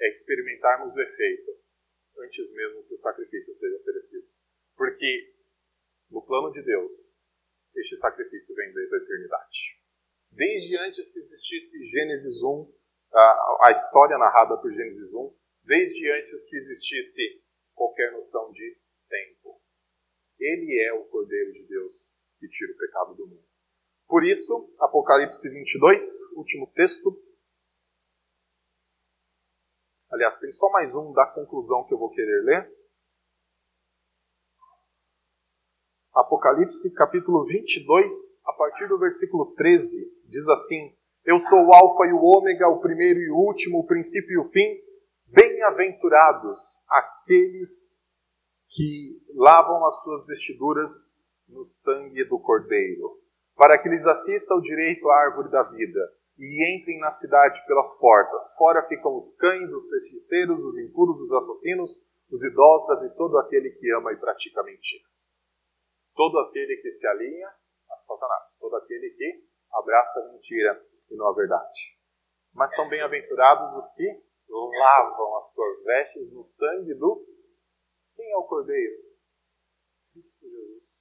[0.00, 1.58] é experimentarmos o efeito
[2.18, 4.26] antes mesmo que o sacrifício seja oferecido.
[4.76, 5.34] Porque
[6.10, 6.92] no plano de Deus,
[7.76, 9.58] este sacrifício vem desde a eternidade.
[10.30, 12.72] Desde antes que existisse Gênesis 1,
[13.12, 17.42] a, a história narrada por Gênesis 1, desde antes que existisse
[17.74, 18.78] qualquer noção de
[19.08, 19.60] tempo.
[20.38, 23.48] Ele é o Cordeiro de Deus que tira o pecado do mundo.
[24.06, 26.02] Por isso, Apocalipse 22,
[26.36, 27.10] último texto.
[30.10, 32.78] Aliás, tem só mais um da conclusão que eu vou querer ler.
[36.14, 38.10] Apocalipse capítulo 22,
[38.46, 42.80] a partir do versículo 13, diz assim: Eu sou o Alfa e o Ômega, o
[42.80, 44.80] primeiro e o último, o princípio e o fim.
[45.26, 46.58] Bem-aventurados
[46.88, 47.94] aqueles
[48.70, 50.90] que lavam as suas vestiduras
[51.48, 53.18] no sangue do Cordeiro,
[53.56, 56.00] para que lhes assista o direito à árvore da vida
[56.38, 58.54] e entrem na cidade pelas portas.
[58.56, 61.90] Fora ficam os cães, os feiticeiros, os impuros, os assassinos,
[62.30, 65.08] os idólatras e todo aquele que ama e pratica mentira
[66.18, 67.46] todo aquele que se alinha
[67.88, 71.96] a Satanás, todo aquele que abraça a mentira e não a verdade.
[72.52, 74.20] Mas são bem-aventurados os que
[74.50, 77.24] lavam as suas vestes no sangue do.
[78.16, 78.96] Quem é o Cordeiro?
[80.12, 80.97] Cristo Jesus.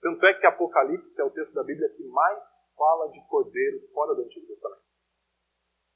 [0.00, 2.44] Tanto é que Apocalipse é o texto da Bíblia que mais
[2.76, 4.82] fala de Cordeiro fora do Antigo Testamento.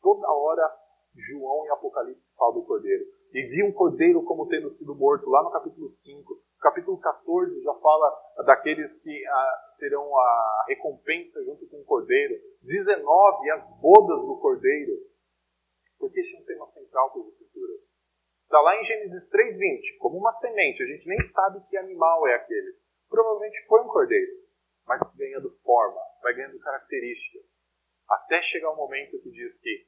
[0.03, 0.77] Toda hora
[1.17, 3.05] João em Apocalipse fala do Cordeiro.
[3.33, 7.75] E viu um Cordeiro como tendo sido morto, lá no capítulo 5 capítulo 14 já
[7.75, 8.11] fala
[8.47, 12.41] daqueles que ah, terão a recompensa junto com o cordeiro.
[12.63, 14.95] 19, as bodas do cordeiro.
[15.99, 18.01] Porque este é um tema central para as escrituras.
[18.45, 20.83] Está lá em Gênesis 3,20, como uma semente.
[20.83, 22.79] A gente nem sabe que animal é aquele.
[23.15, 24.33] Provavelmente foi um cordeiro,
[24.87, 27.69] mas ganhando forma, vai ganhando características.
[28.09, 29.87] Até chegar o momento que diz que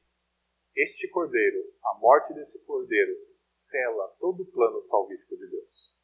[0.76, 5.96] este cordeiro, a morte desse cordeiro, sela todo o plano salvífico de Deus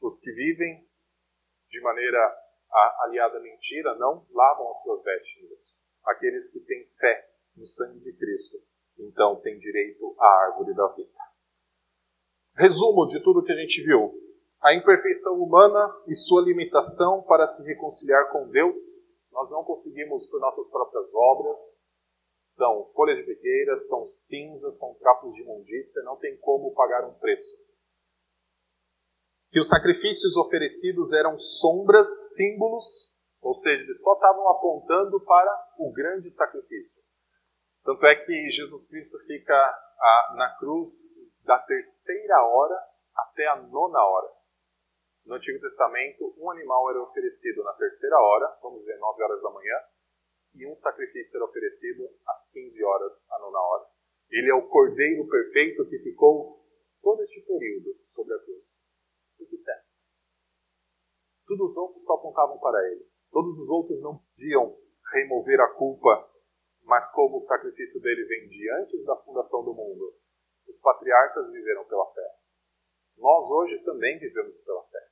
[0.00, 0.88] os que vivem
[1.68, 2.18] de maneira
[3.00, 5.74] aliada à mentira não lavam as suas vestes.
[6.04, 8.56] Aqueles que têm fé no sangue de Cristo,
[8.98, 11.12] então têm direito à árvore da vida.
[12.56, 14.12] Resumo de tudo que a gente viu:
[14.62, 18.78] a imperfeição humana e sua limitação para se reconciliar com Deus.
[19.32, 21.58] Nós não conseguimos por nossas próprias obras.
[22.56, 27.14] São folhas de figueira, são cinzas, são trapos de imundícia, não tem como pagar um
[27.14, 27.60] preço
[29.50, 33.10] que os sacrifícios oferecidos eram sombras, símbolos,
[33.42, 37.02] ou seja, eles só estavam apontando para o grande sacrifício.
[37.82, 40.88] Tanto é que Jesus Cristo fica a, na cruz
[41.44, 42.76] da terceira hora
[43.16, 44.28] até a nona hora.
[45.30, 49.50] No Antigo Testamento, um animal era oferecido na terceira hora, vamos dizer, 9 horas da
[49.50, 49.76] manhã,
[50.56, 53.86] e um sacrifício era oferecido às 15 horas, a nona hora.
[54.28, 56.66] Ele é o cordeiro perfeito que ficou
[57.00, 58.74] todo este período sobre a cruz
[59.38, 59.86] o que cessa.
[61.46, 63.06] Todos os outros só apontavam para ele.
[63.30, 64.76] Todos os outros não podiam
[65.12, 66.28] remover a culpa,
[66.82, 70.12] mas como o sacrifício dele vem de antes da fundação do mundo,
[70.66, 72.34] os patriarcas viveram pela fé.
[73.16, 75.09] Nós hoje também vivemos pela fé.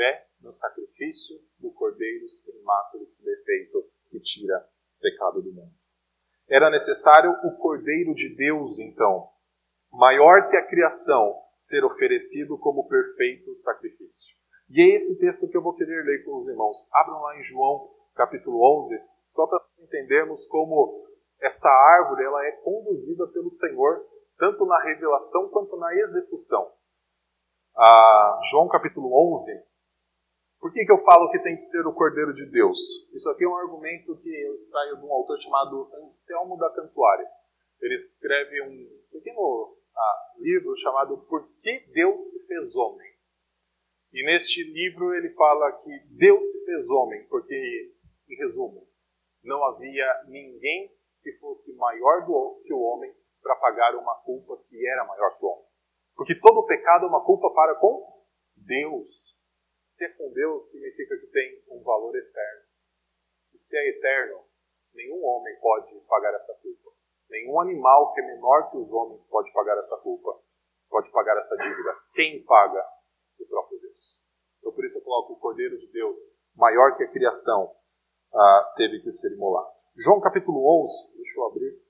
[0.00, 5.74] Fé no sacrifício do Cordeiro sem mácula e defeito que tira o pecado do mundo.
[6.48, 9.28] Era necessário o Cordeiro de Deus, então,
[9.92, 14.38] maior que a criação, ser oferecido como perfeito sacrifício.
[14.70, 16.78] E é esse texto que eu vou querer ler com os irmãos.
[16.94, 18.98] Abram lá em João, capítulo 11,
[19.32, 21.04] só para entendermos como
[21.42, 24.02] essa árvore ela é conduzida pelo Senhor,
[24.38, 26.72] tanto na revelação quanto na execução.
[27.76, 29.69] Ah, João, capítulo 11.
[30.60, 32.78] Por que, que eu falo que tem que ser o Cordeiro de Deus?
[33.14, 37.26] Isso aqui é um argumento que eu extraio de um autor chamado Anselmo da Cantuária.
[37.80, 39.74] Ele escreve um pequeno
[40.36, 43.10] livro chamado Por que Deus se fez homem?
[44.12, 47.94] E neste livro ele fala que Deus se fez homem porque,
[48.28, 48.86] em resumo,
[49.42, 50.90] não havia ninguém
[51.22, 53.10] que fosse maior do que o homem
[53.42, 55.66] para pagar uma culpa que era maior que o homem.
[56.14, 59.39] Porque todo pecado é uma culpa para com Deus.
[59.90, 62.62] Se é com Deus, significa que tem um valor eterno.
[63.52, 64.44] E se é eterno,
[64.94, 66.92] nenhum homem pode pagar essa culpa.
[67.28, 70.40] Nenhum animal que é menor que os homens pode pagar essa culpa.
[70.88, 71.96] pode pagar essa dívida.
[72.14, 72.84] Quem paga?
[73.40, 74.22] O próprio Deus.
[74.60, 76.16] Então por isso eu coloco o Cordeiro de Deus,
[76.54, 77.74] maior que a criação,
[78.32, 79.72] ah, teve que ser imolado.
[79.96, 81.82] João capítulo 11, deixa eu abrir.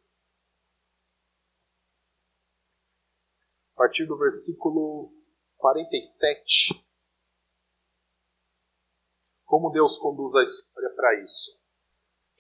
[3.74, 5.12] A partir do versículo
[5.59, 6.89] 47.
[9.51, 11.59] Como Deus conduz a história para isso?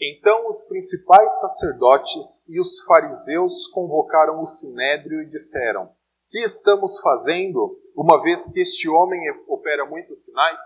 [0.00, 5.90] Então os principais sacerdotes e os fariseus convocaram o sinédrio e disseram:
[6.28, 10.60] Que estamos fazendo, uma vez que este homem opera muitos sinais?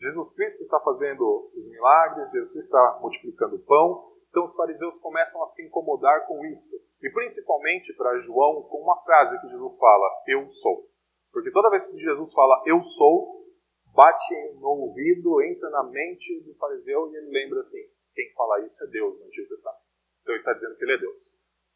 [0.00, 4.08] Jesus Cristo está fazendo os milagres, Jesus está multiplicando o pão.
[4.30, 6.76] Então os fariseus começam a se incomodar com isso.
[7.02, 10.88] E principalmente para João, com uma frase que Jesus fala: Eu sou.
[11.30, 13.39] Porque toda vez que Jesus fala eu sou,
[13.94, 17.80] bate no ouvido, entra na mente do fariseu e ele lembra assim:
[18.14, 19.82] quem fala isso é Deus no Antigo Testamento.
[20.22, 21.22] Então ele está dizendo que ele é Deus.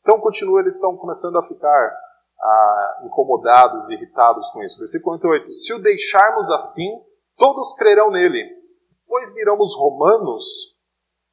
[0.00, 1.96] Então continua, eles estão começando a ficar
[2.40, 4.78] ah, incomodados, irritados com isso.
[4.78, 7.00] Versículo 48: Se o deixarmos assim,
[7.36, 8.44] todos crerão nele,
[9.06, 10.74] pois virão os romanos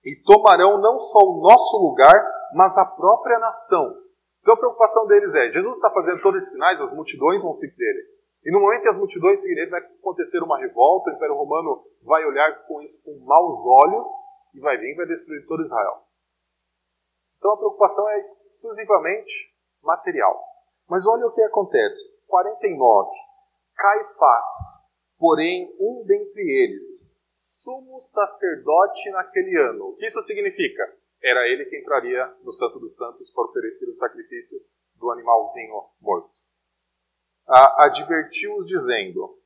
[0.03, 2.15] e tomarão não só o nosso lugar,
[2.53, 3.93] mas a própria nação.
[4.41, 7.83] Então a preocupação deles é: Jesus está fazendo todos esses sinais, as multidões vão seguir
[7.83, 8.20] ele.
[8.43, 12.25] E no momento que as multidões seguirem vai acontecer uma revolta, o Império Romano vai
[12.25, 14.07] olhar com isso com maus olhos
[14.55, 16.03] e vai vir e vai destruir todo Israel.
[17.37, 20.39] Então a preocupação é exclusivamente material.
[20.89, 22.19] Mas olha o que acontece.
[22.27, 23.09] 49.
[23.75, 24.47] Caifás,
[25.17, 29.89] porém, um dentre eles, sumo sacerdote naquele ano.
[29.89, 30.83] O que isso significa?
[31.23, 34.59] Era ele que entraria no Santo dos Santos para oferecer o sacrifício
[34.95, 36.30] do animalzinho morto.
[37.51, 39.37] Advertiu-os dizendo: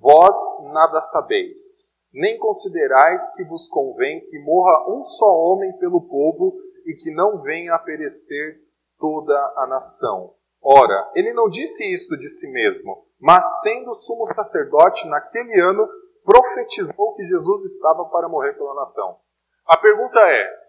[0.00, 0.36] Vós
[0.72, 6.94] nada sabeis, nem considerais que vos convém que morra um só homem pelo povo e
[6.94, 8.60] que não venha a perecer
[8.98, 10.34] toda a nação.
[10.60, 15.86] Ora, ele não disse isto de si mesmo, mas sendo sumo sacerdote naquele ano,
[16.24, 19.18] profetizou que Jesus estava para morrer pela nação.
[19.66, 20.64] A pergunta é: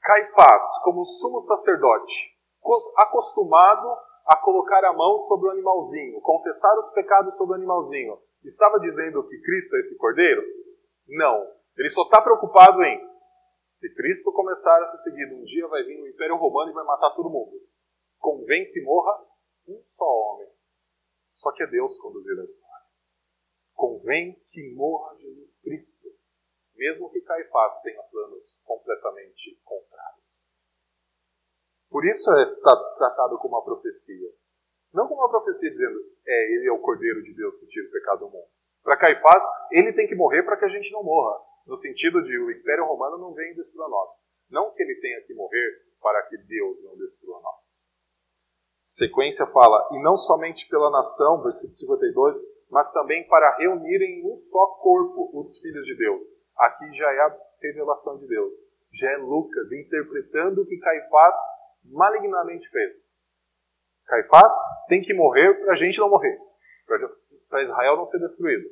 [0.00, 2.32] Caifás, como sumo sacerdote,
[2.96, 8.78] acostumado a colocar a mão sobre o animalzinho, confessar os pecados sobre o animalzinho, estava
[8.78, 10.42] dizendo que Cristo é esse cordeiro?
[11.08, 11.46] Não.
[11.76, 13.12] Ele só está preocupado em
[13.66, 16.84] se Cristo começar a ser seguido, um dia vai vir o Império Romano e vai
[16.84, 17.58] matar todo mundo.
[18.18, 19.26] Convém que morra
[19.66, 20.48] um só homem.
[21.36, 22.86] Só que é Deus conduzindo a história.
[23.74, 26.08] Convém que morra Jesus Cristo,
[26.76, 30.21] mesmo que Caifás tenha planos completamente contrários.
[31.92, 32.46] Por isso é
[32.96, 34.30] tratado como uma profecia.
[34.94, 37.92] Não como uma profecia dizendo, é, ele é o Cordeiro de Deus que tira o
[37.92, 38.48] pecado do mundo.
[38.82, 41.38] Para Caifás, ele tem que morrer para que a gente não morra.
[41.66, 44.10] No sentido de o Império Romano não venha destruir nós.
[44.50, 47.84] Não que ele tenha que morrer para que Deus não destrua nós.
[48.82, 52.36] Sequência fala, e não somente pela nação, versículo 52,
[52.70, 56.22] mas também para reunir em um só corpo os filhos de Deus.
[56.56, 58.52] Aqui já é a revelação de Deus.
[58.94, 61.36] Já é Lucas interpretando o que Caifás
[61.92, 63.12] malignamente fez.
[64.06, 64.52] Caifás
[64.88, 66.38] tem que morrer para a gente não morrer,
[67.48, 68.68] para Israel não ser destruído.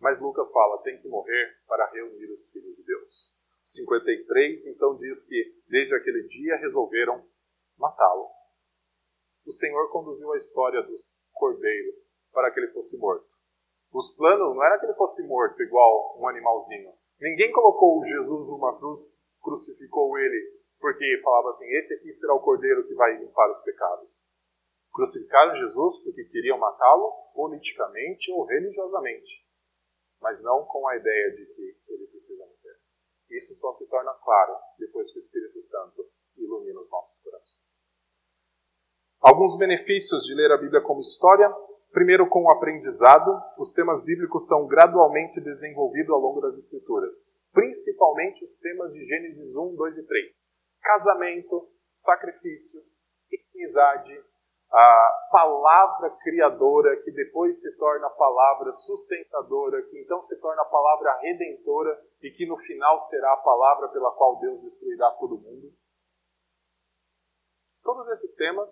[0.00, 3.42] Mas Lucas fala, tem que morrer para reunir os filhos de Deus.
[3.62, 7.22] 53 então diz que desde aquele dia resolveram
[7.76, 8.30] matá-lo.
[9.44, 10.98] O Senhor conduziu a história do
[11.34, 11.92] cordeiro
[12.32, 13.26] para que ele fosse morto.
[13.92, 16.92] Os planos não era que ele fosse morto igual um animalzinho.
[17.20, 19.00] Ninguém colocou Jesus numa cruz,
[19.42, 24.10] crucificou ele porque falava assim: esse aqui será o cordeiro que vai limpar os pecados.
[24.92, 29.46] Crucificaram Jesus porque queriam matá-lo politicamente ou religiosamente,
[30.20, 32.78] mas não com a ideia de que ele precisa morrer.
[33.30, 37.92] Isso só se torna claro depois que o Espírito Santo ilumina os nossos corações.
[39.20, 41.52] Alguns benefícios de ler a Bíblia como história.
[41.92, 48.44] Primeiro, com o aprendizado, os temas bíblicos são gradualmente desenvolvidos ao longo das Escrituras, principalmente
[48.44, 50.47] os temas de Gênesis 1, 2 e 3
[50.88, 52.80] casamento, sacrifício,
[53.54, 54.24] amizade,
[54.70, 61.18] a palavra criadora que depois se torna palavra sustentadora, que então se torna a palavra
[61.20, 65.70] redentora e que no final será a palavra pela qual Deus destruirá todo mundo.
[67.82, 68.70] Todos esses temas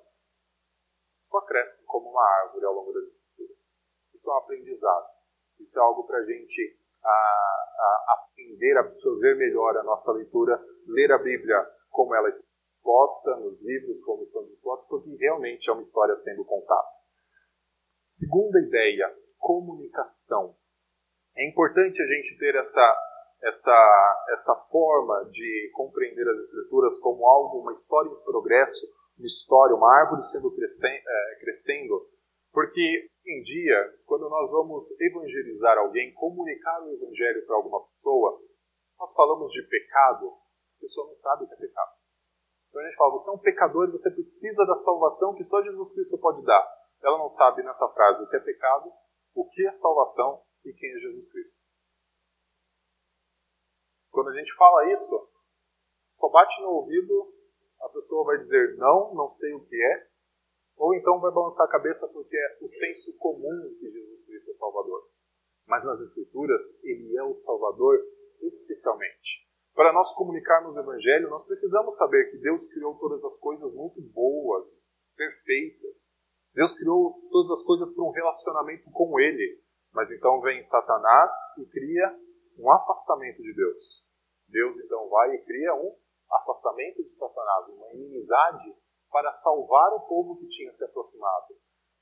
[1.22, 3.58] só crescem como uma árvore ao longo das escrituras.
[4.14, 5.06] Isso é um aprendizado.
[5.60, 11.12] Isso é algo para a gente a, a aprender, absorver melhor a nossa leitura, ler
[11.12, 15.82] a Bíblia como ela é exposta nos livros, como estão dispostos, porque realmente é uma
[15.82, 16.86] história sendo contada.
[18.05, 20.55] Segunda ideia, comunicação.
[21.34, 22.86] É importante a gente ter essa,
[23.42, 28.86] essa, essa forma de compreender as escrituras como algo, uma história em progresso,
[29.18, 32.07] uma história, uma árvore sendo é, crescendo,
[32.53, 38.40] porque em dia, quando nós vamos evangelizar alguém, comunicar o evangelho para alguma pessoa,
[38.99, 40.32] nós falamos de pecado,
[40.87, 41.91] pessoa não sabe o que é pecado.
[42.68, 45.61] Então a gente fala, você é um pecador e você precisa da salvação que só
[45.62, 46.64] Jesus Cristo pode dar.
[47.03, 48.93] Ela não sabe nessa frase o que é pecado,
[49.34, 51.57] o que é salvação e quem é Jesus Cristo.
[54.11, 55.28] Quando a gente fala isso,
[56.09, 57.34] só bate no ouvido,
[57.82, 60.09] a pessoa vai dizer não, não sei o que é,
[60.76, 64.55] ou então vai balançar a cabeça porque é o senso comum que Jesus Cristo é
[64.55, 65.11] Salvador.
[65.66, 67.99] Mas nas Escrituras, ele é o Salvador
[68.41, 69.45] especialmente.
[69.76, 74.00] Para nós comunicarmos o Evangelho, nós precisamos saber que Deus criou todas as coisas muito
[74.00, 76.16] boas, perfeitas.
[76.54, 79.60] Deus criou todas as coisas para um relacionamento com Ele.
[79.92, 82.18] Mas então vem Satanás e cria
[82.58, 84.02] um afastamento de Deus.
[84.48, 85.94] Deus então vai e cria um
[86.32, 88.74] afastamento de Satanás, uma inimizade
[89.10, 91.54] para salvar o povo que tinha se aproximado.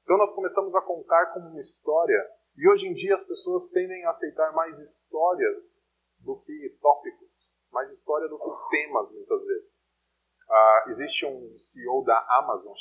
[0.04, 2.22] Então nós começamos a contar como uma história,
[2.56, 5.82] e hoje em dia as pessoas tendem a aceitar mais histórias
[6.20, 7.53] do que tópicos,
[8.14, 9.92] história do que temas muitas vezes.
[10.48, 12.72] Uh, existe um CEO da Amazon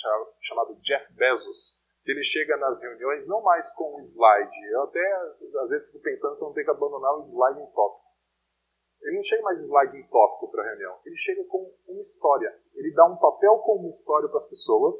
[0.41, 4.55] chamado Jeff Bezos, que ele chega nas reuniões não mais com um slide.
[4.71, 5.13] Eu até
[5.63, 8.03] às vezes fico pensando se eu não tenho que abandonar o slide em tópico.
[9.01, 10.99] Ele não chega mais slide em tópico para a reunião.
[11.05, 12.59] Ele chega com uma história.
[12.75, 14.95] Ele dá um papel com uma história para as pessoas.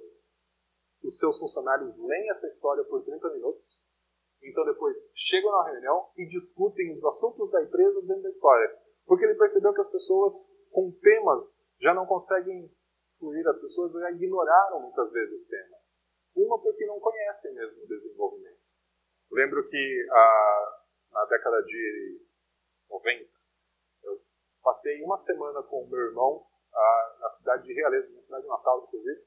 [1.04, 3.82] Os seus funcionários leem essa história por 30 minutos.
[4.42, 8.83] Então depois chegam na reunião e discutem os assuntos da empresa dentro da história.
[9.06, 10.34] Porque ele percebeu que as pessoas
[10.72, 11.42] com temas
[11.80, 12.72] já não conseguem
[13.20, 13.48] fluir.
[13.48, 16.02] As pessoas já ignoraram muitas vezes temas.
[16.36, 18.62] Uma porque não conhecem mesmo o desenvolvimento.
[19.32, 20.08] Lembro que
[21.12, 22.22] na década de
[22.90, 23.34] 90,
[24.64, 26.46] Passei uma semana com o meu irmão
[27.20, 29.22] na cidade de Realeza, na cidade de Natal, inclusive.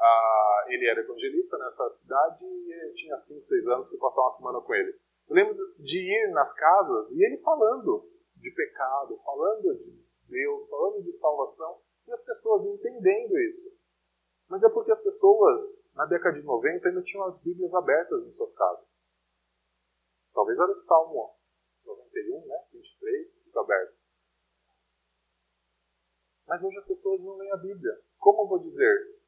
[0.00, 4.36] Ah, ele era evangelista nessa cidade e tinha 5, 6 anos que eu passava uma
[4.36, 4.98] semana com ele.
[5.28, 8.10] Eu lembro de ir nas casas e ele falando
[8.40, 13.70] de pecado, falando de Deus, falando de salvação, e as pessoas entendendo isso.
[14.48, 15.64] Mas é porque as pessoas,
[15.94, 18.86] na década de 90, ainda tinham as Bíblias abertas em suas casas.
[20.32, 21.36] Talvez era o Salmo
[21.84, 22.66] 91, né?
[22.72, 24.00] 23, fica aberto.
[26.46, 27.92] Mas hoje as pessoas não leem a Bíblia.
[28.18, 29.20] Como eu vou dizer?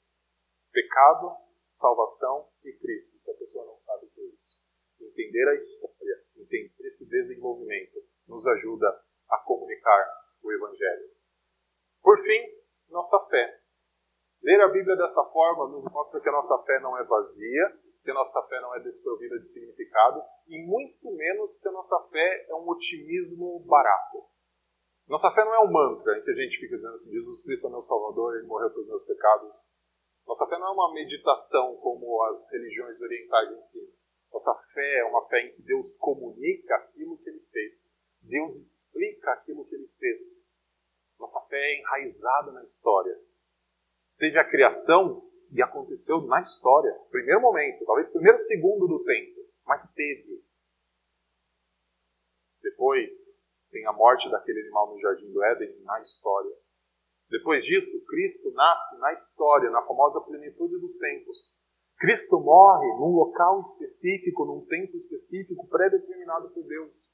[0.72, 1.36] Pecado,
[1.72, 4.60] salvação e Cristo, se a pessoa não sabe o que é isso.
[5.00, 8.02] Entender a história, entender esse desenvolvimento,
[8.32, 8.88] nos ajuda
[9.28, 10.08] a comunicar
[10.42, 11.08] o Evangelho.
[12.02, 12.40] Por fim,
[12.88, 13.60] nossa fé.
[14.42, 18.10] Ler a Bíblia dessa forma nos mostra que a nossa fé não é vazia, que
[18.10, 22.46] a nossa fé não é desprovida de significado, e muito menos que a nossa fé
[22.48, 24.24] é um otimismo barato.
[25.06, 27.66] Nossa fé não é um mantra em que a gente fica dizendo assim: Jesus Cristo
[27.66, 29.54] é meu Salvador, ele morreu pelos meus pecados.
[30.26, 33.92] Nossa fé não é uma meditação como as religiões orientais ensinam.
[34.32, 38.01] Nossa fé é uma fé em que Deus comunica aquilo que ele fez.
[38.22, 40.20] Deus explica aquilo que ele fez.
[41.18, 43.18] Nossa fé é enraizada na história.
[44.18, 46.92] Teve a criação e aconteceu na história.
[47.10, 50.42] Primeiro momento, talvez primeiro segundo do tempo, mas teve.
[52.62, 53.10] Depois,
[53.70, 56.56] tem a morte daquele animal no Jardim do Éden na história.
[57.28, 61.58] Depois disso, Cristo nasce na história, na famosa plenitude dos tempos.
[61.98, 67.11] Cristo morre num local específico, num tempo específico, pré-determinado por Deus.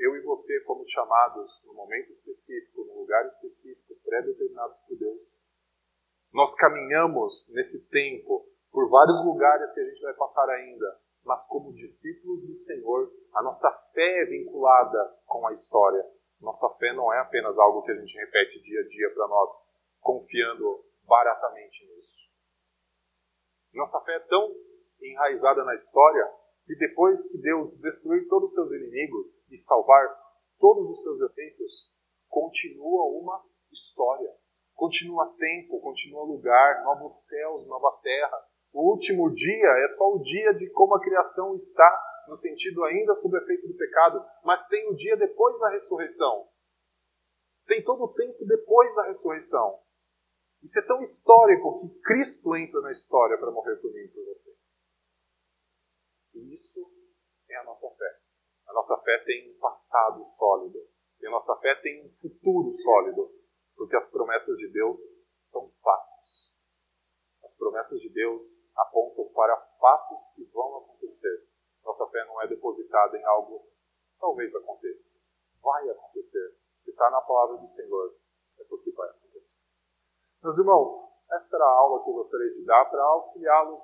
[0.00, 5.20] Eu e você fomos chamados num momento específico, num lugar específico, pré-determinados por Deus.
[6.32, 11.74] Nós caminhamos nesse tempo por vários lugares que a gente vai passar ainda, mas como
[11.74, 16.02] discípulos do Senhor, a nossa fé é vinculada com a história.
[16.40, 19.50] Nossa fé não é apenas algo que a gente repete dia a dia para nós,
[20.00, 22.30] confiando baratamente nisso.
[23.74, 24.50] Nossa fé é tão
[25.02, 26.26] enraizada na história
[26.66, 30.08] que depois que Deus destruir todos os seus inimigos e salvar
[30.58, 31.92] todos os seus efeitos,
[32.28, 34.32] continua uma história.
[34.74, 40.54] Continua tempo, continua lugar, novos céus, nova terra, o último dia é só o dia
[40.54, 44.94] de como a criação está, no sentido ainda sob efeito do pecado, mas tem o
[44.94, 46.46] dia depois da ressurreição.
[47.66, 49.80] Tem todo o tempo depois da ressurreição.
[50.62, 54.24] Isso é tão histórico que Cristo entra na história para morrer por mim e por
[54.24, 54.49] você.
[56.34, 56.80] E isso
[57.48, 58.20] é a nossa fé.
[58.66, 60.78] A nossa fé tem um passado sólido.
[61.20, 63.30] E a nossa fé tem um futuro sólido.
[63.76, 64.98] Porque as promessas de Deus
[65.42, 66.54] são fatos.
[67.42, 68.44] As promessas de Deus
[68.76, 71.48] apontam para fatos que vão acontecer.
[71.84, 73.70] Nossa fé não é depositada em algo
[74.20, 75.18] talvez aconteça.
[75.62, 76.56] Vai acontecer.
[76.78, 78.14] Se está na palavra do Senhor,
[78.58, 79.60] é porque vai acontecer.
[80.42, 80.88] Meus irmãos,
[81.32, 83.82] esta era a aula que eu gostaria de dar para auxiliá-los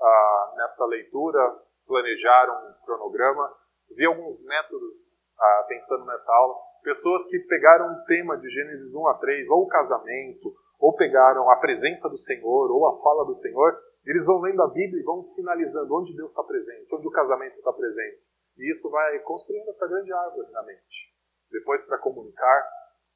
[0.00, 3.52] ah, nesta leitura, planejar um cronograma.
[3.94, 4.96] Vi alguns métodos
[5.38, 6.54] ah, pensando nessa aula.
[6.82, 11.50] Pessoas que pegaram um tema de Gênesis 1 a 3, ou o casamento, ou pegaram
[11.50, 15.04] a presença do Senhor, ou a fala do Senhor, eles vão lendo a Bíblia e
[15.04, 18.22] vão sinalizando onde Deus está presente, onde o casamento está presente.
[18.56, 21.12] E isso vai construindo essa grande árvore na mente.
[21.50, 22.68] Depois, para comunicar,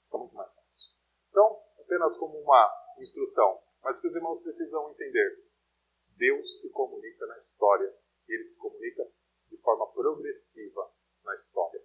[0.04, 0.90] fica muito mais fácil.
[1.30, 5.44] Então, apenas como uma instrução, mas que os irmãos precisam entender.
[6.16, 7.94] Deus se comunica na história
[8.34, 9.06] ele se comunica
[9.50, 10.90] de forma progressiva
[11.24, 11.82] na história.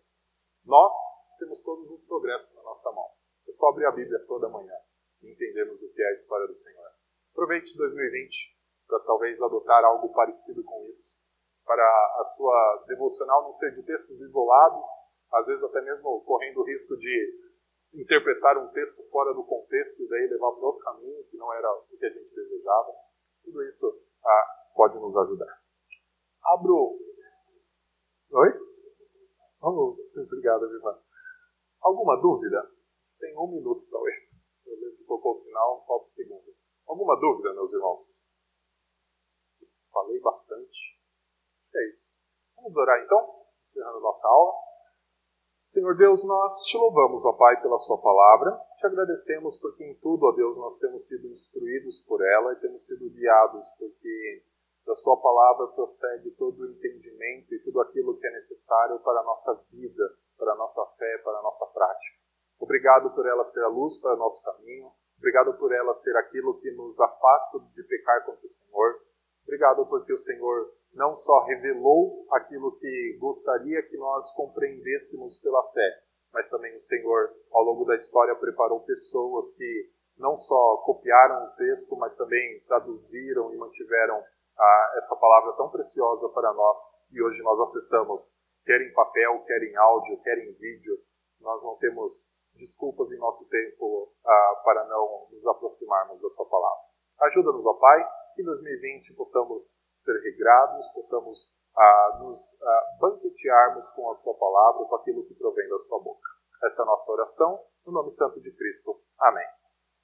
[0.64, 0.94] Nós
[1.38, 3.10] temos todos o progresso na nossa mão.
[3.48, 4.76] É só abrir a Bíblia toda manhã
[5.22, 6.90] e entendermos o que é a história do Senhor.
[7.32, 8.56] Aproveite 2020
[8.88, 11.18] para talvez adotar algo parecido com isso,
[11.66, 14.86] para a sua devocional não ser de textos isolados,
[15.34, 17.46] às vezes até mesmo correndo o risco de
[17.94, 21.72] interpretar um texto fora do contexto e daí levar para outro caminho que não era
[21.72, 22.92] o que a gente desejava.
[23.44, 25.65] Tudo isso ah, pode nos ajudar.
[26.46, 27.00] Abro.
[28.32, 28.50] Oi?
[29.62, 31.00] Oh, obrigado, irmã.
[31.82, 32.72] Alguma dúvida?
[33.20, 34.22] Tem um minuto, talvez.
[34.66, 36.56] Eu lembro que tocou o sinal, falta um segundo.
[36.86, 38.08] Alguma dúvida, meus irmãos?
[39.92, 41.00] Falei bastante.
[41.74, 42.14] É isso.
[42.56, 44.54] Vamos orar então, encerrando nossa aula.
[45.64, 48.56] Senhor Deus, nós te louvamos, ó Pai, pela Sua palavra.
[48.78, 52.86] Te agradecemos porque em tudo, ó Deus, nós temos sido instruídos por ela e temos
[52.86, 54.46] sido guiados, porque
[54.86, 59.24] da Sua palavra procede todo o entendimento e tudo aquilo que é necessário para a
[59.24, 60.04] nossa vida,
[60.38, 62.18] para a nossa fé, para a nossa prática.
[62.60, 64.92] Obrigado por ela ser a luz para o nosso caminho.
[65.18, 69.02] Obrigado por ela ser aquilo que nos afasta de pecar contra o Senhor.
[69.44, 76.04] Obrigado porque o Senhor não só revelou aquilo que gostaria que nós compreendêssemos pela fé,
[76.32, 81.56] mas também o Senhor, ao longo da história, preparou pessoas que não só copiaram o
[81.56, 84.24] texto, mas também traduziram e mantiveram
[84.96, 86.78] essa palavra tão preciosa para nós
[87.12, 90.98] e hoje nós acessamos, quer em papel, quer em áudio, quer em vídeo.
[91.40, 96.84] Nós não temos desculpas em nosso tempo ah, para não nos aproximarmos da Sua palavra.
[97.22, 98.04] Ajuda-nos, ó Pai,
[98.34, 104.86] que em 2020 possamos ser regrados, possamos ah, nos ah, banquetearmos com a Sua palavra,
[104.86, 106.30] com aquilo que provém da Sua boca.
[106.64, 109.02] Essa é a nossa oração, no nome santo de Cristo.
[109.20, 109.65] Amém.